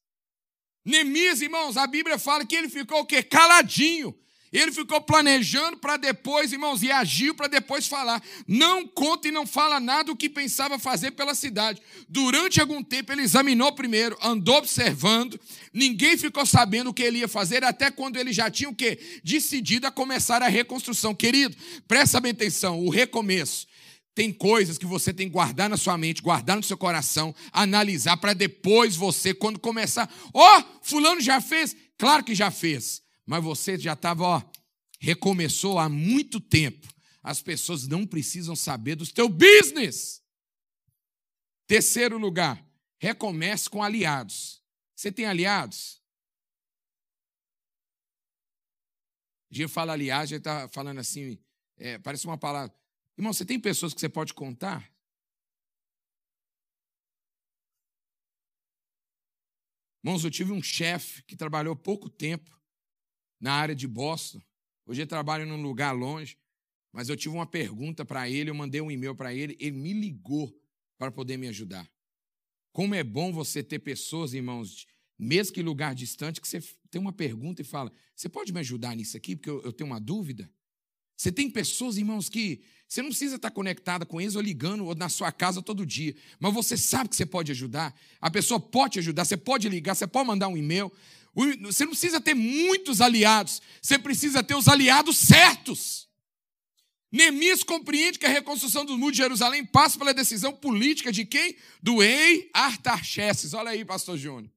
Neemias, 0.85 1.41
irmãos, 1.41 1.75
a 1.75 1.85
Bíblia 1.85 2.17
fala 2.17 2.45
que 2.45 2.55
ele 2.55 2.69
ficou 2.69 3.01
o 3.01 3.05
quê? 3.05 3.21
Caladinho. 3.21 4.17
Ele 4.55 4.71
ficou 4.71 5.01
planejando 5.01 5.75
para 5.75 5.97
depois, 5.97 6.53
irmãos, 6.53 6.81
e 6.81 6.89
agiu 6.89 7.35
para 7.35 7.49
depois 7.49 7.87
falar. 7.87 8.23
Não 8.47 8.87
conta 8.87 9.27
e 9.27 9.31
não 9.31 9.45
fala 9.45 9.81
nada 9.81 10.13
o 10.13 10.15
que 10.15 10.29
pensava 10.29 10.79
fazer 10.79 11.11
pela 11.11 11.35
cidade. 11.35 11.81
Durante 12.07 12.61
algum 12.61 12.81
tempo, 12.81 13.11
ele 13.11 13.23
examinou 13.23 13.73
primeiro, 13.73 14.17
andou 14.21 14.55
observando, 14.55 15.37
ninguém 15.73 16.17
ficou 16.17 16.45
sabendo 16.45 16.91
o 16.91 16.93
que 16.93 17.03
ele 17.03 17.17
ia 17.17 17.27
fazer, 17.27 17.65
até 17.65 17.91
quando 17.91 18.15
ele 18.15 18.31
já 18.31 18.49
tinha 18.49 18.69
o 18.69 18.75
quê? 18.75 18.97
Decidido 19.25 19.87
a 19.87 19.91
começar 19.91 20.41
a 20.41 20.47
reconstrução. 20.47 21.13
Querido, 21.13 21.57
presta 21.85 22.21
bem 22.21 22.31
atenção, 22.31 22.79
o 22.79 22.89
recomeço 22.89 23.67
tem 24.13 24.31
coisas 24.31 24.77
que 24.77 24.85
você 24.85 25.13
tem 25.13 25.27
que 25.27 25.33
guardar 25.33 25.69
na 25.69 25.75
sua 25.75 25.97
mente, 25.97 26.21
guardar 26.21 26.55
no 26.55 26.63
seu 26.63 26.77
coração, 26.77 27.35
analisar 27.51 28.15
para 28.15 28.31
depois 28.31 28.95
você, 28.95 29.33
quando 29.33 29.59
começar, 29.59 30.09
ó, 30.33 30.59
oh, 30.59 30.63
fulano 30.81 31.19
já 31.19 31.41
fez? 31.41 31.75
Claro 31.97 32.23
que 32.23 32.33
já 32.33 32.49
fez, 32.49 33.01
mas 33.25 33.43
você 33.43 33.77
já 33.77 33.93
estava, 33.93 34.23
ó, 34.23 34.51
recomeçou 34.99 35.79
há 35.79 35.89
muito 35.89 36.39
tempo. 36.39 36.87
As 37.23 37.41
pessoas 37.41 37.87
não 37.87 38.05
precisam 38.05 38.55
saber 38.55 38.95
do 38.95 39.11
teu 39.11 39.27
business. 39.27 40.23
Terceiro 41.65 42.17
lugar, 42.19 42.63
recomece 42.99 43.69
com 43.69 43.81
aliados. 43.81 44.63
Você 44.95 45.11
tem 45.11 45.25
aliados? 45.25 46.01
A 49.51 49.55
gente 49.55 49.69
fala 49.69 49.93
aliados, 49.93 50.23
a 50.31 50.35
gente 50.35 50.39
está 50.39 50.67
falando 50.69 50.99
assim, 50.99 51.39
é, 51.77 51.97
parece 51.97 52.25
uma 52.25 52.37
palavra. 52.37 52.75
Irmão, 53.17 53.33
você 53.33 53.45
tem 53.45 53.59
pessoas 53.59 53.93
que 53.93 53.99
você 53.99 54.09
pode 54.09 54.33
contar? 54.33 54.91
Irmãos, 60.03 60.23
eu 60.23 60.29
tive 60.29 60.51
um 60.51 60.61
chefe 60.61 61.23
que 61.23 61.35
trabalhou 61.35 61.75
pouco 61.75 62.07
tempo 62.07 62.54
na 63.39 63.53
área 63.53 63.75
de 63.75 63.87
Boston. 63.87 64.41
Hoje 64.85 65.01
ele 65.01 65.07
trabalha 65.07 65.45
num 65.45 65.61
lugar 65.61 65.91
longe, 65.91 66.37
mas 66.91 67.09
eu 67.09 67.15
tive 67.15 67.35
uma 67.35 67.45
pergunta 67.45 68.05
para 68.05 68.29
ele, 68.29 68.49
eu 68.49 68.55
mandei 68.55 68.81
um 68.81 68.91
e-mail 68.91 69.15
para 69.15 69.33
ele, 69.33 69.57
ele 69.59 69.77
me 69.77 69.93
ligou 69.93 70.55
para 70.97 71.11
poder 71.11 71.37
me 71.37 71.47
ajudar. 71.47 71.89
Como 72.71 72.93
é 72.93 73.03
bom 73.03 73.31
você 73.31 73.63
ter 73.63 73.79
pessoas, 73.79 74.33
irmãos, 74.33 74.85
mesmo 75.17 75.53
que 75.53 75.61
em 75.61 75.63
lugar 75.63 75.95
distante, 75.95 76.41
que 76.41 76.47
você 76.47 76.61
tem 76.91 76.99
uma 76.99 77.13
pergunta 77.13 77.61
e 77.61 77.65
fala: 77.65 77.91
Você 78.15 78.27
pode 78.27 78.53
me 78.53 78.59
ajudar 78.59 78.95
nisso 78.95 79.15
aqui, 79.15 79.35
porque 79.35 79.49
eu, 79.49 79.61
eu 79.63 79.71
tenho 79.71 79.89
uma 79.89 79.99
dúvida? 79.99 80.49
Você 81.17 81.31
tem 81.31 81.49
pessoas, 81.49 81.97
irmãos, 81.97 82.27
que 82.27 82.61
você 82.87 83.01
não 83.01 83.09
precisa 83.09 83.37
estar 83.37 83.49
conectada 83.49 84.05
com 84.05 84.19
eles 84.19 84.35
ou 84.35 84.41
ligando 84.41 84.85
ou 84.85 84.93
na 84.93 85.07
sua 85.07 85.31
casa 85.31 85.61
todo 85.61 85.85
dia, 85.85 86.13
mas 86.39 86.53
você 86.53 86.75
sabe 86.75 87.09
que 87.09 87.15
você 87.15 87.25
pode 87.25 87.51
ajudar. 87.51 87.95
A 88.19 88.29
pessoa 88.29 88.59
pode 88.59 88.93
te 88.93 88.99
ajudar, 88.99 89.25
você 89.25 89.37
pode 89.37 89.67
ligar, 89.69 89.95
você 89.95 90.05
pode 90.05 90.27
mandar 90.27 90.49
um 90.49 90.57
e-mail. 90.57 90.91
Você 91.61 91.83
não 91.83 91.91
precisa 91.91 92.21
ter 92.21 92.33
muitos 92.33 93.01
aliados, 93.01 93.61
você 93.81 93.99
precisa 93.99 94.41
ter 94.41 94.55
os 94.55 94.69
aliados 94.69 95.17
certos. 95.17 96.07
Neemias 97.11 97.63
compreende 97.63 98.17
que 98.17 98.25
a 98.25 98.29
reconstrução 98.29 98.85
dos 98.85 98.97
muros 98.97 99.15
de 99.15 99.23
Jerusalém 99.23 99.65
passa 99.65 99.97
pela 99.97 100.13
decisão 100.13 100.53
política 100.53 101.11
de 101.11 101.25
quem? 101.25 101.55
Do 101.81 101.99
rei 101.99 102.49
Artaxerxes. 102.53 103.53
Olha 103.53 103.71
aí, 103.71 103.83
pastor 103.85 104.17
Júnior. 104.17 104.51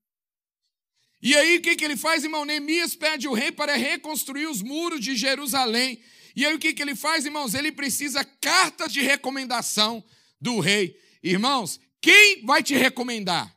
E 1.21 1.37
aí, 1.37 1.57
o 1.57 1.61
que, 1.61 1.75
que 1.75 1.85
ele 1.85 1.97
faz, 1.97 2.23
irmão? 2.23 2.45
Neemias 2.45 2.95
pede 2.95 3.27
o 3.27 3.33
rei 3.33 3.51
para 3.51 3.77
reconstruir 3.77 4.47
os 4.47 4.63
muros 4.63 5.01
de 5.01 5.17
Jerusalém. 5.17 6.01
E 6.35 6.47
aí, 6.47 6.55
o 6.55 6.59
que, 6.59 6.73
que 6.73 6.81
ele 6.81 6.95
faz, 6.95 7.25
irmãos? 7.25 7.55
Ele 7.55 7.73
precisa 7.73 8.25
cartas 8.25 8.93
de 8.93 9.01
recomendação 9.01 10.05
do 10.41 10.61
rei. 10.61 10.97
Irmãos, 11.23 11.81
quem 12.01 12.45
vai 12.45 12.63
te 12.63 12.75
recomendar? 12.75 13.53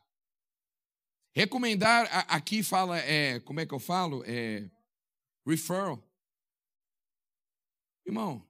Recomendar, 1.33 2.07
aqui 2.27 2.61
fala, 2.61 2.99
é, 2.99 3.39
como 3.39 3.59
é 3.59 3.65
que 3.65 3.73
eu 3.73 3.79
falo? 3.79 4.23
É, 4.25 4.69
referral. 5.45 6.03
Irmão, 8.05 8.45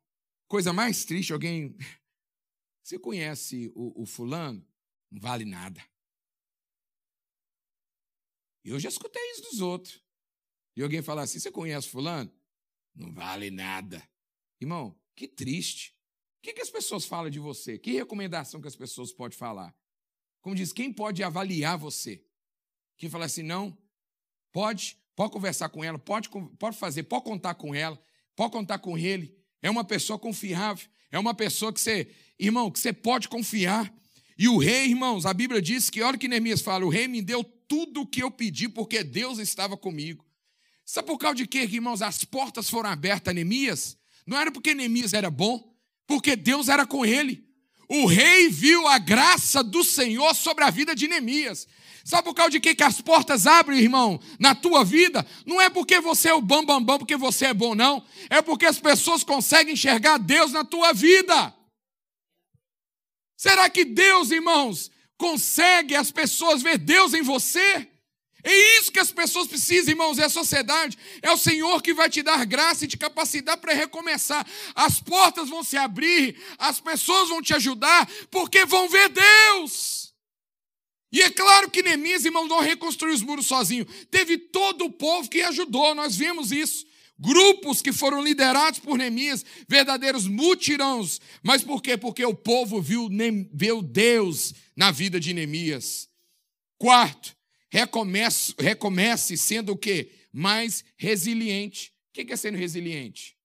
Coisa 0.51 0.73
mais 0.73 1.05
triste, 1.05 1.31
alguém. 1.31 1.77
Você 2.83 2.99
conhece 2.99 3.71
o, 3.73 4.01
o 4.01 4.05
fulano? 4.05 4.67
Não 5.09 5.21
vale 5.21 5.45
nada. 5.45 5.81
Eu 8.61 8.77
já 8.77 8.89
escutei 8.89 9.23
isso 9.31 9.43
dos 9.43 9.61
outros. 9.61 10.03
E 10.75 10.83
alguém 10.83 11.01
fala 11.01 11.21
assim: 11.21 11.39
você 11.39 11.49
conhece 11.49 11.87
fulano? 11.87 12.29
Não 12.93 13.13
vale 13.13 13.49
nada. 13.49 14.05
Irmão, 14.59 14.99
que 15.15 15.25
triste. 15.25 15.97
O 16.39 16.41
que, 16.41 16.51
que 16.51 16.61
as 16.61 16.69
pessoas 16.69 17.05
falam 17.05 17.31
de 17.31 17.39
você? 17.39 17.79
Que 17.79 17.93
recomendação 17.93 18.59
que 18.59 18.67
as 18.67 18.75
pessoas 18.75 19.13
podem 19.13 19.37
falar? 19.37 19.73
Como 20.41 20.53
diz, 20.53 20.73
quem 20.73 20.91
pode 20.91 21.23
avaliar 21.23 21.77
você? 21.77 22.27
Quem 23.01 23.09
fala 23.09 23.25
assim, 23.25 23.41
não, 23.41 23.75
pode, 24.51 24.95
pode 25.15 25.33
conversar 25.33 25.69
com 25.69 25.83
ela, 25.83 25.97
pode, 25.97 26.29
pode 26.59 26.77
fazer, 26.77 27.01
pode 27.01 27.23
contar 27.23 27.55
com 27.55 27.73
ela, 27.73 27.99
pode 28.35 28.51
contar 28.51 28.77
com 28.77 28.95
ele. 28.95 29.35
É 29.59 29.71
uma 29.71 29.83
pessoa 29.83 30.19
confiável. 30.19 30.87
É 31.11 31.17
uma 31.17 31.33
pessoa 31.33 31.73
que 31.73 31.81
você, 31.81 32.11
irmão, 32.37 32.69
que 32.69 32.79
você 32.79 32.93
pode 32.93 33.27
confiar. 33.27 33.91
E 34.37 34.47
o 34.47 34.59
rei, 34.59 34.85
irmãos, 34.85 35.25
a 35.25 35.33
Bíblia 35.33 35.59
diz 35.59 35.89
que, 35.89 36.03
olha 36.03 36.15
que 36.15 36.27
Neemias 36.27 36.61
fala, 36.61 36.85
o 36.85 36.89
rei 36.89 37.07
me 37.07 37.23
deu 37.23 37.43
tudo 37.43 38.01
o 38.01 38.05
que 38.05 38.21
eu 38.21 38.29
pedi, 38.29 38.69
porque 38.69 39.03
Deus 39.03 39.39
estava 39.39 39.75
comigo. 39.75 40.23
Sabe 40.85 41.07
por 41.07 41.17
causa 41.17 41.37
de 41.37 41.47
quê, 41.47 41.63
irmãos? 41.63 42.03
As 42.03 42.23
portas 42.23 42.69
foram 42.69 42.91
abertas 42.91 43.31
a 43.31 43.33
Neemias? 43.33 43.97
Não 44.27 44.37
era 44.37 44.51
porque 44.51 44.75
Neemias 44.75 45.15
era 45.15 45.31
bom, 45.31 45.75
porque 46.05 46.35
Deus 46.35 46.69
era 46.69 46.85
com 46.85 47.03
ele. 47.03 47.50
O 47.93 48.05
rei 48.05 48.47
viu 48.47 48.87
a 48.87 48.97
graça 48.97 49.61
do 49.61 49.83
Senhor 49.83 50.33
sobre 50.33 50.63
a 50.63 50.69
vida 50.69 50.95
de 50.95 51.09
Neemias. 51.09 51.67
Sabe 52.05 52.23
por 52.23 52.33
causa 52.33 52.51
de 52.51 52.61
que, 52.61 52.73
que 52.73 52.83
as 52.83 53.01
portas 53.01 53.45
abrem, 53.45 53.81
irmão, 53.81 54.17
na 54.39 54.55
tua 54.55 54.85
vida? 54.85 55.27
Não 55.45 55.59
é 55.59 55.69
porque 55.69 55.99
você 55.99 56.29
é 56.29 56.33
o 56.33 56.39
bambambam, 56.39 56.77
bam, 56.77 56.85
bam, 56.85 56.97
porque 56.99 57.17
você 57.17 57.47
é 57.47 57.53
bom, 57.53 57.75
não. 57.75 58.01
É 58.29 58.41
porque 58.41 58.65
as 58.65 58.79
pessoas 58.79 59.25
conseguem 59.25 59.73
enxergar 59.73 60.17
Deus 60.19 60.53
na 60.53 60.63
tua 60.63 60.93
vida. 60.93 61.53
Será 63.35 63.69
que 63.69 63.83
Deus, 63.83 64.31
irmãos, 64.31 64.89
consegue 65.17 65.93
as 65.93 66.11
pessoas 66.11 66.61
ver 66.61 66.77
Deus 66.77 67.13
em 67.13 67.21
você? 67.21 67.90
É 68.43 68.79
isso 68.79 68.91
que 68.91 68.99
as 68.99 69.11
pessoas 69.11 69.47
precisam, 69.47 69.91
irmãos, 69.91 70.17
é 70.17 70.25
a 70.25 70.29
sociedade. 70.29 70.97
É 71.21 71.31
o 71.31 71.37
Senhor 71.37 71.81
que 71.81 71.93
vai 71.93 72.09
te 72.09 72.21
dar 72.23 72.45
graça 72.45 72.85
e 72.85 72.87
te 72.87 72.97
capacidade 72.97 73.61
para 73.61 73.73
recomeçar. 73.73 74.45
As 74.73 74.99
portas 74.99 75.49
vão 75.49 75.63
se 75.63 75.77
abrir, 75.77 76.35
as 76.57 76.79
pessoas 76.79 77.29
vão 77.29 77.41
te 77.41 77.53
ajudar, 77.53 78.09
porque 78.29 78.65
vão 78.65 78.89
ver 78.89 79.09
Deus. 79.09 80.13
E 81.11 81.21
é 81.21 81.29
claro 81.29 81.69
que 81.69 81.83
Neemias, 81.83 82.23
irmãos, 82.23 82.47
não 82.47 82.61
reconstruiu 82.61 83.13
os 83.13 83.21
muros 83.21 83.45
sozinho. 83.45 83.85
Teve 84.09 84.37
todo 84.37 84.85
o 84.85 84.91
povo 84.91 85.29
que 85.29 85.41
ajudou, 85.41 85.93
nós 85.93 86.15
vimos 86.15 86.51
isso. 86.51 86.85
Grupos 87.19 87.83
que 87.83 87.91
foram 87.91 88.23
liderados 88.23 88.79
por 88.79 88.97
Neemias, 88.97 89.45
verdadeiros 89.67 90.25
mutirões. 90.25 91.19
Mas 91.43 91.63
por 91.63 91.81
quê? 91.81 91.95
Porque 91.95 92.25
o 92.25 92.33
povo 92.33 92.81
viu, 92.81 93.09
viu 93.53 93.81
Deus 93.81 94.53
na 94.75 94.89
vida 94.89 95.19
de 95.19 95.33
Neemias. 95.33 96.09
Quarto, 96.79 97.35
recomece, 97.71 98.53
recomece 98.59 99.37
sendo 99.37 99.71
o 99.71 99.77
quê? 99.77 100.27
Mais 100.31 100.83
resiliente. 100.97 101.95
O 102.09 102.13
que 102.13 102.31
é 102.31 102.35
sendo 102.35 102.57
resiliente? 102.57 103.37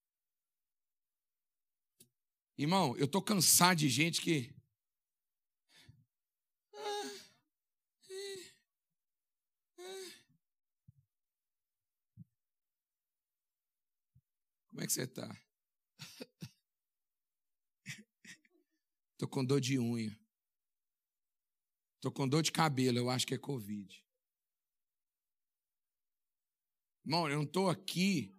Irmão, 2.57 2.95
eu 2.97 3.05
estou 3.05 3.21
cansado 3.21 3.77
de 3.77 3.89
gente 3.89 4.21
que 4.21 4.53
Como 14.69 14.83
é 14.83 14.85
que 14.85 14.93
você 14.93 15.03
está? 15.09 15.27
Estou 19.13 19.27
com 19.27 19.43
dor 19.43 19.59
de 19.59 19.79
unha. 19.79 20.15
Estou 21.95 22.11
com 22.11 22.27
dor 22.27 22.43
de 22.43 22.51
cabelo, 22.51 22.99
eu 22.99 23.09
acho 23.09 23.25
que 23.25 23.33
é 23.33 23.39
Covid. 23.39 24.06
Irmão, 27.07 27.29
eu 27.29 27.37
não 27.37 27.45
estou 27.45 27.69
aqui 27.69 28.35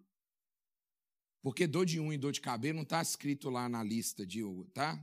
porque 1.41 1.67
dor 1.67 1.87
de 1.87 1.99
unha 1.99 2.17
e 2.17 2.19
dor 2.19 2.33
de 2.33 2.43
cabelo 2.43 2.77
não 2.77 2.83
está 2.83 3.01
escrito 3.01 3.49
lá 3.49 3.67
na 3.67 3.83
lista 3.83 4.27
de 4.27 4.43
tá? 4.75 5.03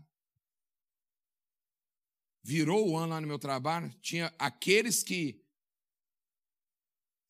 Virou 2.44 2.88
o 2.88 2.96
ano 2.96 3.14
lá 3.14 3.20
no 3.20 3.26
meu 3.26 3.40
trabalho, 3.40 3.92
tinha 4.02 4.32
aqueles 4.38 5.02
que 5.02 5.44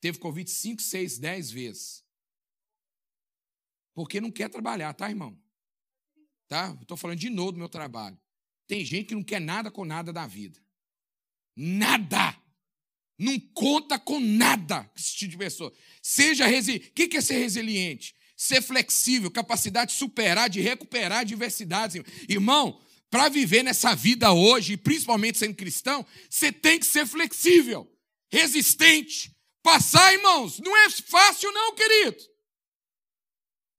teve 0.02 0.20
Covid 0.20 0.52
5, 0.52 0.82
6, 0.82 1.20
10 1.20 1.52
vezes. 1.52 2.06
Porque 3.94 4.20
não 4.20 4.30
quer 4.30 4.50
trabalhar, 4.50 4.94
tá, 4.94 5.10
irmão? 5.10 5.42
Tá? 6.50 6.78
Estou 6.82 6.98
falando 6.98 7.18
de 7.18 7.30
novo 7.30 7.54
do 7.54 7.60
meu 7.60 7.70
trabalho. 7.70 8.20
Tem 8.68 8.84
gente 8.84 9.08
que 9.08 9.16
não 9.16 9.24
quer 9.24 9.40
nada 9.40 9.72
com 9.72 9.86
nada 9.86 10.12
da 10.12 10.28
vida. 10.28 10.60
Nada! 11.56 12.35
Não 13.18 13.40
conta 13.40 13.98
com 13.98 14.20
nada 14.20 14.90
esse 14.96 15.16
tipo 15.16 15.32
de 15.32 15.38
pessoa. 15.38 15.74
Seja 16.02 16.46
resiliente. 16.46 16.90
O 16.90 16.94
que 16.94 17.18
é 17.18 17.22
ser 17.22 17.38
resiliente? 17.38 18.16
Ser 18.36 18.62
flexível, 18.62 19.32
capacidade 19.32 19.92
de 19.92 19.98
superar, 19.98 20.50
de 20.50 20.60
recuperar 20.60 21.20
adversidades. 21.20 22.02
Irmão, 22.28 22.82
para 23.10 23.30
viver 23.30 23.64
nessa 23.64 23.96
vida 23.96 24.34
hoje, 24.34 24.76
principalmente 24.76 25.38
sendo 25.38 25.56
cristão, 25.56 26.06
você 26.30 26.52
tem 26.52 26.78
que 26.78 26.86
ser 26.86 27.06
flexível, 27.06 27.90
resistente. 28.30 29.34
Passar, 29.64 30.14
irmãos, 30.14 30.60
não 30.60 30.76
é 30.76 30.90
fácil, 30.90 31.52
não, 31.54 31.74
querido. 31.74 32.22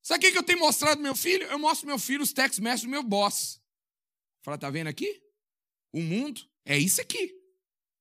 Sabe 0.03 0.27
o 0.27 0.33
que 0.33 0.39
eu 0.39 0.43
tenho 0.43 0.61
mostrado 0.61 1.03
meu 1.03 1.15
filho? 1.15 1.47
Eu 1.49 1.59
mostro 1.59 1.87
meu 1.87 1.99
filho 1.99 2.23
os 2.23 2.33
text 2.33 2.61
messages 2.61 2.85
do 2.85 2.91
meu 2.91 3.03
boss. 3.03 3.61
Fala, 4.43 4.57
tá 4.57 4.71
vendo 4.71 4.87
aqui? 4.87 5.21
O 5.93 6.01
mundo 6.01 6.41
é 6.65 6.79
isso 6.79 7.01
aqui. 7.01 7.36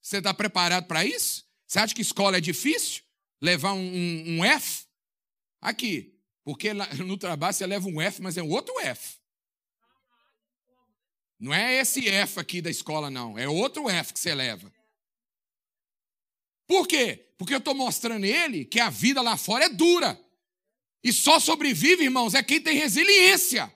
Você 0.05 0.17
está 0.17 0.31
preparado 0.35 0.85
para 0.85 1.03
isso? 1.03 1.43
Você 1.65 1.79
acha 1.79 1.95
que 1.95 2.01
escola 2.03 2.37
é 2.37 2.39
difícil? 2.39 3.01
Levar 3.41 3.73
um, 3.73 3.79
um, 3.79 4.37
um 4.37 4.45
F? 4.45 4.85
Aqui. 5.59 6.15
Porque 6.43 6.71
no 7.03 7.17
trabalho 7.17 7.55
você 7.55 7.65
leva 7.65 7.87
um 7.87 7.99
F, 7.99 8.21
mas 8.21 8.37
é 8.37 8.43
um 8.43 8.51
outro 8.51 8.79
F. 8.81 9.17
Não 11.39 11.51
é 11.51 11.81
esse 11.81 12.07
F 12.07 12.39
aqui 12.39 12.61
da 12.61 12.69
escola, 12.69 13.09
não. 13.09 13.35
É 13.35 13.49
outro 13.49 13.89
F 13.89 14.13
que 14.13 14.19
você 14.19 14.35
leva. 14.35 14.71
Por 16.67 16.87
quê? 16.87 17.27
Porque 17.35 17.55
eu 17.55 17.57
estou 17.57 17.73
mostrando 17.73 18.25
ele 18.25 18.63
que 18.63 18.79
a 18.79 18.91
vida 18.91 19.23
lá 19.23 19.35
fora 19.35 19.65
é 19.65 19.69
dura. 19.69 20.23
E 21.03 21.11
só 21.11 21.39
sobrevive, 21.39 22.03
irmãos, 22.03 22.35
é 22.35 22.43
quem 22.43 22.61
tem 22.61 22.77
resiliência. 22.77 23.73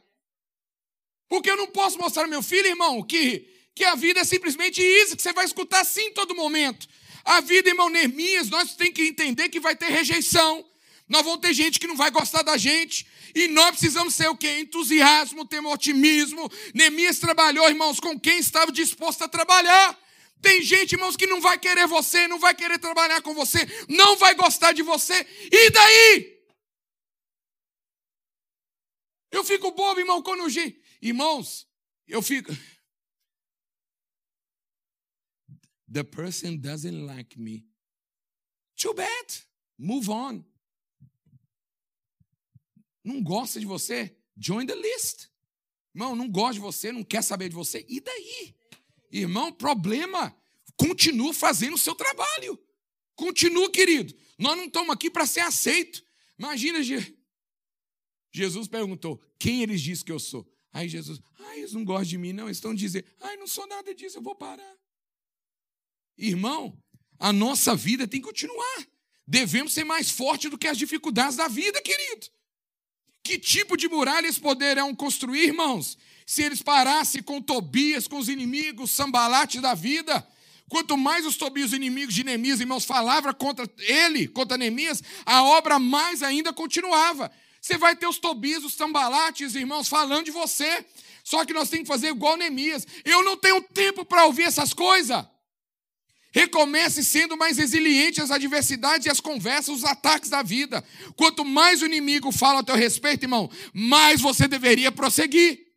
Porque 1.27 1.49
eu 1.49 1.57
não 1.57 1.71
posso 1.71 1.97
mostrar 1.97 2.25
ao 2.25 2.29
meu 2.29 2.43
filho, 2.43 2.67
irmão, 2.67 3.01
que, 3.01 3.58
que 3.75 3.83
a 3.83 3.95
vida 3.95 4.19
é 4.19 4.23
simplesmente 4.23 4.81
isso, 4.81 5.15
que 5.15 5.21
você 5.21 5.33
vai 5.33 5.45
escutar 5.45 5.85
em 5.97 6.11
todo 6.11 6.35
momento. 6.35 6.87
A 7.23 7.41
vida, 7.41 7.69
irmão 7.69 7.89
Neemias, 7.89 8.49
nós 8.49 8.75
temos 8.75 8.93
que 8.93 9.03
entender 9.03 9.49
que 9.49 9.59
vai 9.59 9.75
ter 9.75 9.89
rejeição. 9.89 10.65
Nós 11.07 11.23
vamos 11.23 11.41
ter 11.41 11.53
gente 11.53 11.79
que 11.79 11.87
não 11.87 11.95
vai 11.95 12.11
gostar 12.11 12.41
da 12.41 12.57
gente. 12.57 13.05
E 13.35 13.47
nós 13.47 13.71
precisamos 13.71 14.15
ser 14.15 14.29
o 14.29 14.35
quê? 14.35 14.59
Entusiasmo, 14.59 15.45
ter 15.45 15.59
otimismo. 15.59 16.49
Neemias 16.73 17.19
trabalhou, 17.19 17.67
irmãos, 17.67 17.99
com 17.99 18.19
quem 18.19 18.39
estava 18.39 18.71
disposto 18.71 19.23
a 19.23 19.27
trabalhar. 19.27 19.97
Tem 20.41 20.61
gente, 20.61 20.93
irmãos, 20.93 21.17
que 21.17 21.27
não 21.27 21.41
vai 21.41 21.57
querer 21.57 21.85
você, 21.87 22.27
não 22.27 22.39
vai 22.39 22.55
querer 22.55 22.79
trabalhar 22.79 23.21
com 23.21 23.33
você, 23.33 23.59
não 23.89 24.15
vai 24.15 24.33
gostar 24.35 24.71
de 24.71 24.81
você. 24.81 25.25
E 25.51 25.69
daí? 25.69 26.39
Eu 29.31 29.43
fico 29.43 29.71
bobo, 29.71 29.99
irmão, 29.99 30.21
quando. 30.23 30.47
Irmãos, 31.01 31.67
eu 32.07 32.21
fico. 32.21 32.51
The 35.91 36.03
person 36.03 36.57
doesn't 36.57 37.05
like 37.05 37.39
me. 37.39 37.65
Too 38.75 38.93
bad. 38.93 39.25
Move 39.77 40.09
on. 40.09 40.43
Não 43.03 43.23
gosta 43.23 43.59
de 43.59 43.65
você? 43.65 44.15
Join 44.37 44.65
the 44.65 44.75
list. 44.75 45.29
Irmão, 45.93 46.15
não 46.15 46.29
gosta 46.29 46.53
de 46.53 46.59
você, 46.59 46.91
não 46.91 47.03
quer 47.03 47.23
saber 47.23 47.49
de 47.49 47.55
você? 47.55 47.85
E 47.89 47.99
daí? 47.99 48.55
Irmão, 49.11 49.51
problema. 49.51 50.35
Continua 50.77 51.33
fazendo 51.33 51.73
o 51.73 51.77
seu 51.77 51.95
trabalho. 51.95 52.57
Continua, 53.15 53.69
querido. 53.71 54.13
Nós 54.37 54.55
não 54.55 54.65
estamos 54.65 54.91
aqui 54.91 55.09
para 55.09 55.25
ser 55.25 55.41
aceito. 55.41 56.03
Imagina, 56.37 56.79
Jesus 58.31 58.67
perguntou: 58.67 59.19
Quem 59.37 59.63
eles 59.63 59.81
dizem 59.81 60.05
que 60.05 60.11
eu 60.11 60.19
sou? 60.19 60.47
Aí 60.71 60.87
Jesus, 60.87 61.19
ai, 61.39 61.59
eles 61.59 61.73
não 61.73 61.83
gostam 61.83 62.05
de 62.05 62.17
mim, 62.17 62.31
não. 62.31 62.45
Eles 62.45 62.57
estão 62.57 62.73
dizendo, 62.73 63.05
ai, 63.21 63.37
não 63.37 63.47
sou 63.47 63.67
nada 63.67 63.93
disso, 63.93 64.17
eu 64.17 64.21
vou 64.21 64.35
parar. 64.35 64.77
Irmão, 66.19 66.77
a 67.17 67.31
nossa 67.31 67.75
vida 67.75 68.05
tem 68.05 68.19
que 68.19 68.27
continuar. 68.27 68.85
Devemos 69.25 69.73
ser 69.73 69.85
mais 69.85 70.11
fortes 70.11 70.51
do 70.51 70.57
que 70.57 70.67
as 70.67 70.77
dificuldades 70.77 71.37
da 71.37 71.47
vida, 71.47 71.81
querido. 71.81 72.27
Que 73.23 73.39
tipo 73.39 73.77
de 73.77 73.87
muralha 73.87 74.25
eles 74.25 74.37
poderão 74.37 74.93
construir, 74.93 75.45
irmãos? 75.45 75.97
Se 76.25 76.43
eles 76.43 76.61
parassem 76.61 77.23
com 77.23 77.41
Tobias, 77.41 78.07
com 78.07 78.17
os 78.17 78.27
inimigos, 78.27 78.91
sambalate 78.91 79.61
da 79.61 79.73
vida. 79.73 80.27
Quanto 80.67 80.97
mais 80.97 81.25
os 81.25 81.37
Tobias, 81.37 81.73
inimigos 81.73 82.13
de 82.13 82.23
Neemias, 82.23 82.59
irmãos, 82.59 82.85
falavam 82.85 83.33
contra 83.33 83.69
ele, 83.79 84.27
contra 84.27 84.57
Neemias, 84.57 85.01
a 85.25 85.43
obra 85.43 85.79
mais 85.79 86.21
ainda 86.21 86.51
continuava. 86.51 87.31
Você 87.61 87.77
vai 87.77 87.95
ter 87.95 88.07
os 88.07 88.19
Tobias, 88.19 88.63
os 88.63 88.73
sambalates, 88.73 89.55
irmãos, 89.55 89.87
falando 89.87 90.25
de 90.25 90.31
você. 90.31 90.85
Só 91.23 91.45
que 91.45 91.53
nós 91.53 91.69
temos 91.69 91.83
que 91.83 91.93
fazer 91.93 92.09
igual 92.09 92.37
Neemias. 92.37 92.85
Eu 93.05 93.23
não 93.23 93.37
tenho 93.37 93.61
tempo 93.61 94.03
para 94.05 94.25
ouvir 94.25 94.43
essas 94.43 94.73
coisas. 94.73 95.25
Recomece 96.31 97.03
sendo 97.03 97.35
mais 97.35 97.57
resiliente 97.57 98.21
às 98.21 98.29
adversidades 98.29 99.07
e 99.07 99.09
às 99.09 99.19
conversas, 99.19 99.77
os 99.77 99.83
ataques 99.83 100.29
da 100.29 100.43
vida. 100.43 100.83
Quanto 101.15 101.43
mais 101.43 101.81
o 101.81 101.85
inimigo 101.85 102.31
fala 102.31 102.59
a 102.59 102.63
teu 102.63 102.75
respeito, 102.75 103.23
irmão, 103.23 103.49
mais 103.73 104.21
você 104.21 104.47
deveria 104.47 104.91
prosseguir. 104.91 105.67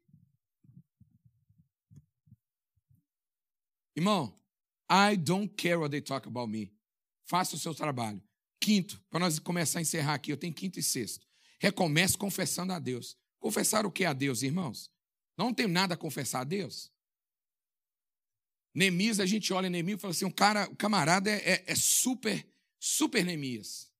Irmão, 3.97 4.39
I 4.91 5.17
don't 5.17 5.55
care 5.55 5.77
what 5.77 5.91
they 5.91 6.01
talk 6.01 6.29
about 6.29 6.51
me. 6.51 6.73
Faça 7.25 7.57
o 7.57 7.59
seu 7.59 7.75
trabalho. 7.75 8.23
Quinto, 8.61 9.03
para 9.11 9.21
nós 9.21 9.39
começar 9.39 9.79
a 9.79 9.83
encerrar 9.83 10.15
aqui, 10.15 10.33
eu 10.33 10.37
tenho 10.37 10.53
quinto 10.53 10.79
e 10.79 10.83
sexto. 10.83 11.27
Recomece 11.59 12.17
confessando 12.17 12.73
a 12.73 12.79
Deus. 12.79 13.17
Confessar 13.39 13.87
o 13.87 13.91
que 13.91 14.05
a 14.05 14.13
Deus, 14.13 14.43
irmãos? 14.43 14.91
Não 15.37 15.53
tem 15.53 15.67
nada 15.67 15.95
a 15.95 15.97
confessar 15.97 16.41
a 16.41 16.45
Deus. 16.45 16.91
Neemias, 18.75 19.21
a 19.21 19.27
gente 19.27 19.53
olha 19.53 19.69
Neemias 19.69 19.99
e 19.99 20.01
fala 20.01 20.13
assim: 20.13 20.25
um 20.25 20.31
cara, 20.31 20.69
o 20.71 20.77
camarada 20.77 21.31
é, 21.31 21.53
é, 21.53 21.65
é, 21.67 21.75
super, 21.75 22.47
super 22.79 23.25
Neemias. 23.25 23.93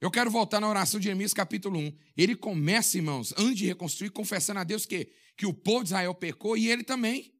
Eu 0.00 0.10
quero 0.10 0.30
voltar 0.30 0.60
na 0.60 0.68
oração 0.68 1.00
de 1.00 1.08
Neemias, 1.08 1.34
capítulo 1.34 1.78
1. 1.78 1.98
Ele 2.16 2.36
começa, 2.36 2.96
irmãos, 2.96 3.32
antes 3.36 3.58
de 3.58 3.66
reconstruir, 3.66 4.10
confessando 4.10 4.60
a 4.60 4.64
Deus 4.64 4.86
que, 4.86 5.12
que 5.36 5.46
o 5.46 5.54
povo 5.54 5.84
de 5.84 5.88
Israel 5.88 6.14
pecou 6.14 6.56
e 6.56 6.68
ele 6.68 6.84
também. 6.84 7.34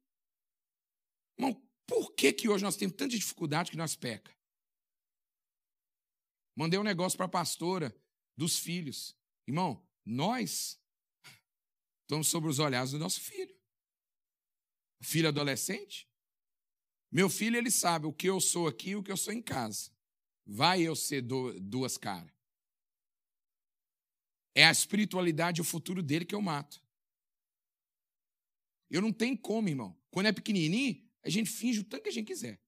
Irmão, 1.37 1.61
por 1.85 2.13
que, 2.13 2.33
que 2.33 2.49
hoje 2.49 2.63
nós 2.63 2.75
temos 2.75 2.95
tanta 2.95 3.15
dificuldade 3.15 3.71
que 3.71 3.77
nós 3.77 3.95
peca? 3.95 4.35
Mandei 6.55 6.79
um 6.79 6.83
negócio 6.83 7.15
para 7.15 7.27
a 7.27 7.29
pastora 7.29 7.95
dos 8.35 8.57
filhos. 8.57 9.15
Irmão, 9.47 9.85
nós 10.03 10.79
estamos 12.01 12.27
sobre 12.27 12.49
os 12.49 12.57
olhares 12.57 12.91
do 12.91 12.99
nosso 12.99 13.21
filho. 13.21 13.55
Filho 14.99 15.27
adolescente, 15.27 16.06
meu 17.11 17.29
filho, 17.29 17.57
ele 17.57 17.71
sabe 17.71 18.05
o 18.05 18.13
que 18.13 18.27
eu 18.27 18.39
sou 18.39 18.67
aqui 18.67 18.91
e 18.91 18.95
o 18.95 19.03
que 19.03 19.11
eu 19.11 19.17
sou 19.17 19.33
em 19.33 19.41
casa. 19.41 19.91
Vai 20.45 20.81
eu 20.81 20.95
ser 20.95 21.21
duas 21.21 21.97
caras. 21.97 22.31
É 24.55 24.65
a 24.65 24.71
espiritualidade 24.71 25.59
e 25.59 25.61
o 25.61 25.65
futuro 25.65 26.01
dele 26.01 26.25
que 26.25 26.35
eu 26.35 26.41
mato. 26.41 26.81
Eu 28.89 29.01
não 29.01 29.11
tenho 29.11 29.37
como, 29.37 29.69
irmão. 29.69 29.95
Quando 30.09 30.27
é 30.27 30.31
pequenininho, 30.31 31.05
a 31.23 31.29
gente 31.29 31.49
finge 31.49 31.81
o 31.81 31.83
tanto 31.83 32.03
que 32.03 32.09
a 32.09 32.13
gente 32.13 32.27
quiser. 32.27 32.59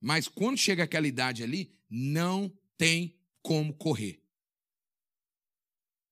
Mas 0.00 0.26
quando 0.26 0.58
chega 0.58 0.82
aquela 0.82 1.06
idade 1.06 1.42
ali, 1.42 1.78
não 1.88 2.52
tem 2.76 3.16
como 3.40 3.72
correr. 3.74 4.22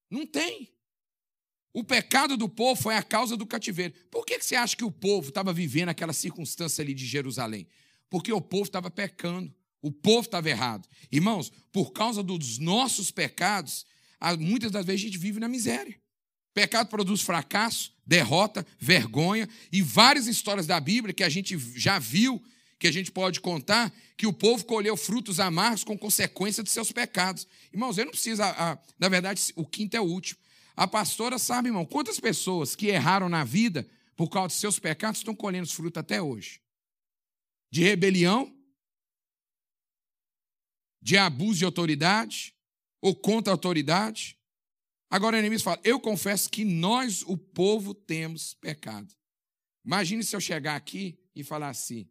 Não 0.08 0.26
tem. 0.26 0.72
O 1.72 1.84
pecado 1.84 2.36
do 2.36 2.48
povo 2.48 2.80
foi 2.80 2.96
a 2.96 3.02
causa 3.02 3.36
do 3.36 3.46
cativeiro. 3.46 3.94
Por 4.10 4.26
que 4.26 4.40
você 4.40 4.56
acha 4.56 4.76
que 4.76 4.84
o 4.84 4.90
povo 4.90 5.28
estava 5.28 5.52
vivendo 5.52 5.90
aquela 5.90 6.12
circunstância 6.12 6.82
ali 6.82 6.92
de 6.92 7.06
Jerusalém? 7.06 7.68
Porque 8.08 8.32
o 8.32 8.40
povo 8.40 8.64
estava 8.64 8.90
pecando, 8.90 9.54
o 9.80 9.92
povo 9.92 10.26
estava 10.26 10.50
errado. 10.50 10.88
Irmãos, 11.12 11.52
por 11.70 11.92
causa 11.92 12.22
dos 12.22 12.58
nossos 12.58 13.12
pecados, 13.12 13.86
muitas 14.40 14.72
das 14.72 14.84
vezes 14.84 15.02
a 15.02 15.04
gente 15.06 15.18
vive 15.18 15.38
na 15.38 15.48
miséria. 15.48 15.98
Pecado 16.52 16.88
produz 16.88 17.20
fracasso, 17.22 17.92
derrota, 18.04 18.66
vergonha 18.76 19.48
e 19.70 19.80
várias 19.80 20.26
histórias 20.26 20.66
da 20.66 20.80
Bíblia 20.80 21.14
que 21.14 21.22
a 21.22 21.28
gente 21.28 21.56
já 21.76 22.00
viu, 22.00 22.42
que 22.80 22.88
a 22.88 22.92
gente 22.92 23.12
pode 23.12 23.40
contar, 23.40 23.94
que 24.16 24.26
o 24.26 24.32
povo 24.32 24.64
colheu 24.64 24.96
frutos 24.96 25.38
amargos 25.38 25.84
com 25.84 25.96
consequência 25.96 26.64
de 26.64 26.70
seus 26.70 26.90
pecados. 26.90 27.46
Irmãos, 27.72 27.96
eu 27.96 28.06
não 28.06 28.10
preciso, 28.10 28.42
na 28.98 29.08
verdade, 29.08 29.40
o 29.54 29.64
quinto 29.64 29.96
é 29.96 30.00
o 30.00 30.04
último. 30.04 30.40
A 30.80 30.88
pastora 30.88 31.38
sabe, 31.38 31.68
irmão, 31.68 31.84
quantas 31.84 32.18
pessoas 32.18 32.74
que 32.74 32.86
erraram 32.86 33.28
na 33.28 33.44
vida 33.44 33.86
por 34.16 34.30
causa 34.30 34.54
de 34.54 34.54
seus 34.54 34.78
pecados 34.78 35.20
estão 35.20 35.36
colhendo 35.36 35.64
os 35.64 35.74
frutos 35.74 36.00
até 36.00 36.22
hoje? 36.22 36.62
De 37.70 37.82
rebelião, 37.82 38.50
de 40.98 41.18
abuso 41.18 41.58
de 41.58 41.66
autoridade 41.66 42.56
ou 42.98 43.14
contra 43.14 43.52
a 43.52 43.54
autoridade. 43.54 44.38
Agora 45.10 45.36
o 45.36 45.38
inimigo 45.38 45.62
fala: 45.62 45.78
Eu 45.84 46.00
confesso 46.00 46.48
que 46.48 46.64
nós, 46.64 47.20
o 47.26 47.36
povo, 47.36 47.92
temos 47.92 48.54
pecado. 48.54 49.14
Imagine 49.84 50.24
se 50.24 50.34
eu 50.34 50.40
chegar 50.40 50.76
aqui 50.76 51.22
e 51.34 51.44
falar 51.44 51.68
assim: 51.68 52.08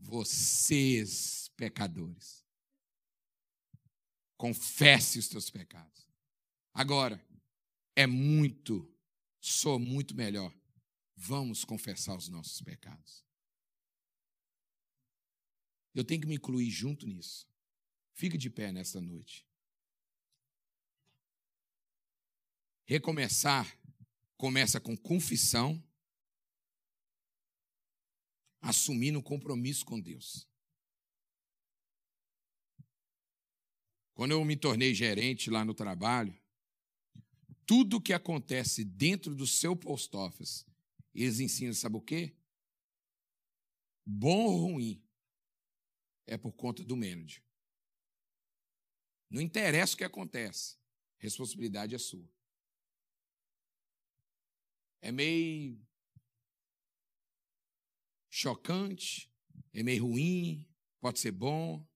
Vocês, 0.00 1.52
pecadores, 1.56 2.44
confesse 4.36 5.20
os 5.20 5.28
teus 5.28 5.48
pecados. 5.48 6.05
Agora, 6.78 7.18
é 7.94 8.06
muito, 8.06 8.86
sou 9.40 9.78
muito 9.78 10.14
melhor. 10.14 10.54
Vamos 11.16 11.64
confessar 11.64 12.14
os 12.14 12.28
nossos 12.28 12.60
pecados. 12.60 13.24
Eu 15.94 16.04
tenho 16.04 16.20
que 16.20 16.26
me 16.26 16.34
incluir 16.34 16.70
junto 16.70 17.06
nisso. 17.06 17.48
Fique 18.12 18.36
de 18.36 18.50
pé 18.50 18.70
nesta 18.72 19.00
noite. 19.00 19.48
Recomeçar 22.84 23.66
começa 24.36 24.78
com 24.78 24.94
confissão, 24.94 25.82
assumindo 28.60 29.18
um 29.18 29.22
compromisso 29.22 29.86
com 29.86 29.98
Deus. 29.98 30.46
Quando 34.12 34.32
eu 34.32 34.44
me 34.44 34.58
tornei 34.58 34.94
gerente 34.94 35.48
lá 35.48 35.64
no 35.64 35.72
trabalho, 35.72 36.38
tudo 37.66 38.00
que 38.00 38.12
acontece 38.12 38.84
dentro 38.84 39.34
do 39.34 39.46
seu 39.46 39.76
post 39.76 40.16
office, 40.16 40.64
eles 41.12 41.40
ensinam, 41.40 41.74
sabe 41.74 41.96
o 41.96 42.00
quê? 42.00 42.36
Bom 44.06 44.44
ou 44.44 44.72
ruim, 44.72 45.02
é 46.26 46.38
por 46.38 46.52
conta 46.52 46.84
do 46.84 46.96
manager. 46.96 47.42
Não 49.28 49.42
interessa 49.42 49.94
o 49.94 49.96
que 49.96 50.04
acontece, 50.04 50.78
responsabilidade 51.18 51.94
é 51.94 51.98
sua. 51.98 52.30
É 55.00 55.10
meio 55.10 55.84
chocante, 58.30 59.32
é 59.72 59.82
meio 59.82 60.06
ruim, 60.06 60.68
pode 61.00 61.18
ser 61.18 61.32
bom. 61.32 61.86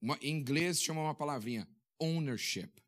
Uma, 0.00 0.16
em 0.20 0.36
inglês 0.36 0.80
chama 0.80 1.00
uma 1.00 1.14
palavrinha 1.14 1.68
ownership. 1.98 2.81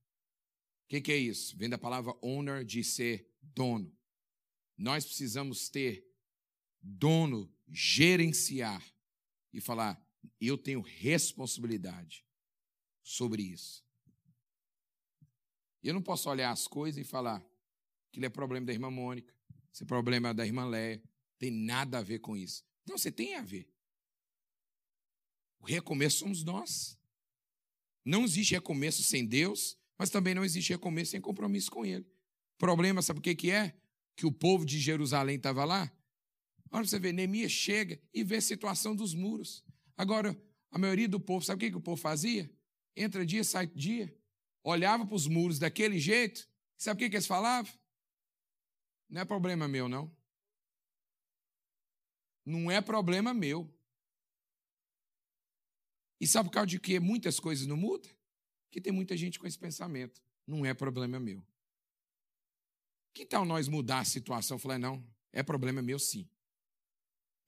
O 0.84 0.88
que, 0.88 1.00
que 1.00 1.12
é 1.12 1.16
isso? 1.16 1.56
Vem 1.56 1.68
da 1.68 1.78
palavra 1.78 2.14
owner 2.22 2.64
de 2.64 2.84
ser 2.84 3.28
dono. 3.42 3.94
Nós 4.76 5.04
precisamos 5.04 5.68
ter 5.68 6.06
dono, 6.80 7.52
gerenciar 7.68 8.84
e 9.52 9.60
falar: 9.60 10.00
eu 10.40 10.58
tenho 10.58 10.80
responsabilidade 10.80 12.24
sobre 13.02 13.42
isso. 13.42 13.84
Eu 15.82 15.94
não 15.94 16.02
posso 16.02 16.30
olhar 16.30 16.50
as 16.50 16.66
coisas 16.66 17.00
e 17.00 17.04
falar 17.04 17.44
que 18.10 18.24
é 18.24 18.28
problema 18.28 18.66
da 18.66 18.72
irmã 18.72 18.90
Mônica, 18.90 19.34
esse 19.72 19.82
é 19.82 19.86
problema 19.86 20.32
da 20.32 20.46
irmã 20.46 20.66
Léia, 20.66 21.02
tem 21.38 21.50
nada 21.50 21.98
a 21.98 22.02
ver 22.02 22.20
com 22.20 22.36
isso. 22.36 22.64
Não, 22.86 22.96
você 22.96 23.10
tem 23.10 23.34
a 23.34 23.42
ver. 23.42 23.68
O 25.58 25.64
recomeço 25.64 26.18
somos 26.18 26.44
nós. 26.44 26.98
Não 28.04 28.24
existe 28.24 28.54
recomeço 28.54 29.02
sem 29.02 29.26
Deus, 29.26 29.76
mas 29.98 30.10
também 30.10 30.34
não 30.34 30.44
existe 30.44 30.70
recomeço 30.70 31.12
sem 31.12 31.20
compromisso 31.20 31.70
com 31.70 31.84
ele. 31.84 32.06
Problema, 32.58 33.02
sabe 33.02 33.18
o 33.18 33.22
que, 33.22 33.34
que 33.34 33.50
é? 33.50 33.76
Que 34.16 34.26
o 34.26 34.32
povo 34.32 34.64
de 34.64 34.78
Jerusalém 34.78 35.36
estava 35.36 35.64
lá. 35.64 35.92
Olha 36.70 36.84
você 36.84 36.98
ver, 36.98 37.12
Neemias 37.12 37.52
chega 37.52 38.00
e 38.12 38.24
vê 38.24 38.36
a 38.36 38.40
situação 38.40 38.96
dos 38.96 39.14
muros. 39.14 39.64
Agora, 39.96 40.36
a 40.70 40.78
maioria 40.78 41.08
do 41.08 41.20
povo, 41.20 41.44
sabe 41.44 41.56
o 41.56 41.60
que, 41.60 41.70
que 41.70 41.76
o 41.76 41.80
povo 41.80 42.00
fazia? 42.00 42.50
Entra 42.96 43.24
dia, 43.24 43.44
sai 43.44 43.66
dia. 43.66 44.12
Olhava 44.62 45.06
para 45.06 45.14
os 45.14 45.26
muros 45.26 45.58
daquele 45.58 45.98
jeito. 45.98 46.48
Sabe 46.76 46.96
o 46.96 46.98
que, 46.98 47.10
que 47.10 47.16
eles 47.16 47.26
falavam? 47.26 47.72
Não 49.08 49.20
é 49.20 49.24
problema 49.24 49.68
meu, 49.68 49.88
não. 49.88 50.14
Não 52.44 52.70
é 52.70 52.80
problema 52.80 53.32
meu. 53.32 53.72
E 56.20 56.26
sabe 56.26 56.48
por 56.48 56.54
causa 56.54 56.66
de 56.66 56.80
que 56.80 56.98
muitas 56.98 57.38
coisas 57.38 57.66
não 57.66 57.76
mudam? 57.76 58.10
Que 58.74 58.80
tem 58.80 58.92
muita 58.92 59.16
gente 59.16 59.38
com 59.38 59.46
esse 59.46 59.56
pensamento. 59.56 60.20
Não 60.44 60.66
é 60.66 60.74
problema 60.74 61.20
meu. 61.20 61.40
Que 63.14 63.24
tal 63.24 63.44
nós 63.44 63.68
mudar 63.68 64.00
a 64.00 64.04
situação? 64.04 64.58
Falei, 64.58 64.78
não, 64.78 65.00
é 65.32 65.44
problema 65.44 65.80
meu 65.80 65.96
sim. 65.96 66.28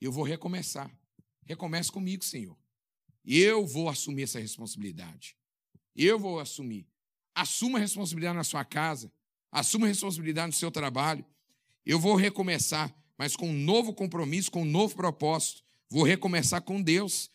Eu 0.01 0.13
vou 0.13 0.23
recomeçar. 0.23 0.89
Recomece 1.45 1.91
comigo, 1.91 2.25
Senhor. 2.25 2.57
Eu 3.25 3.67
vou 3.67 3.89
assumir 3.89 4.23
essa 4.23 4.39
responsabilidade. 4.39 5.37
Eu 5.97 6.17
vou 6.17 6.39
assumir. 6.39 6.87
Assuma 7.35 7.79
a 7.79 7.81
responsabilidade 7.81 8.37
na 8.37 8.45
sua 8.45 8.65
casa. 8.65 9.13
Assuma 9.51 9.87
a 9.87 9.89
responsabilidade 9.89 10.47
no 10.47 10.53
seu 10.53 10.71
trabalho. 10.71 11.27
Eu 11.85 11.99
vou 11.99 12.15
recomeçar, 12.15 12.97
mas 13.19 13.35
com 13.35 13.49
um 13.49 13.65
novo 13.65 13.93
compromisso, 13.93 14.49
com 14.49 14.63
um 14.63 14.65
novo 14.65 14.95
propósito. 14.95 15.65
Vou 15.91 16.05
recomeçar 16.05 16.63
com 16.63 16.81
Deus 16.81 17.29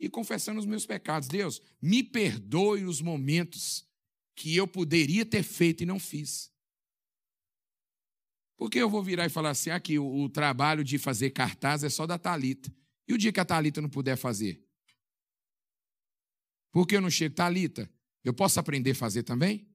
e 0.00 0.08
confessando 0.08 0.58
os 0.58 0.66
meus 0.66 0.86
pecados. 0.86 1.28
Deus, 1.28 1.60
me 1.80 2.02
perdoe 2.02 2.84
os 2.84 3.02
momentos 3.02 3.86
que 4.34 4.56
eu 4.56 4.66
poderia 4.66 5.26
ter 5.26 5.42
feito 5.42 5.82
e 5.82 5.86
não 5.86 6.00
fiz. 6.00 6.50
Porque 8.56 8.78
eu 8.78 8.88
vou 8.88 9.02
virar 9.02 9.26
e 9.26 9.30
falar 9.30 9.50
assim: 9.50 9.70
aqui, 9.70 9.98
o, 9.98 10.22
o 10.22 10.28
trabalho 10.28 10.82
de 10.82 10.98
fazer 10.98 11.30
cartaz 11.30 11.84
é 11.84 11.90
só 11.90 12.06
da 12.06 12.18
Talita. 12.18 12.74
E 13.06 13.12
o 13.12 13.18
dia 13.18 13.32
que 13.32 13.40
a 13.40 13.44
Talita 13.44 13.82
não 13.82 13.90
puder 13.90 14.16
fazer? 14.16 14.66
Por 16.72 16.86
que 16.86 16.96
eu 16.96 17.00
não 17.00 17.10
chego, 17.10 17.34
Talita? 17.34 17.90
Eu 18.24 18.32
posso 18.32 18.58
aprender 18.58 18.92
a 18.92 18.94
fazer 18.94 19.22
também? 19.22 19.68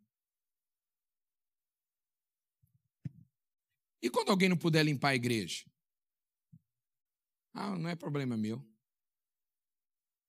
E 4.02 4.10
quando 4.10 4.30
alguém 4.30 4.50
não 4.50 4.58
puder 4.58 4.84
limpar 4.84 5.10
a 5.10 5.16
igreja? 5.16 5.66
Ah, 7.54 7.78
não 7.78 7.90
é 7.90 7.96
problema 7.96 8.38
meu. 8.38 8.64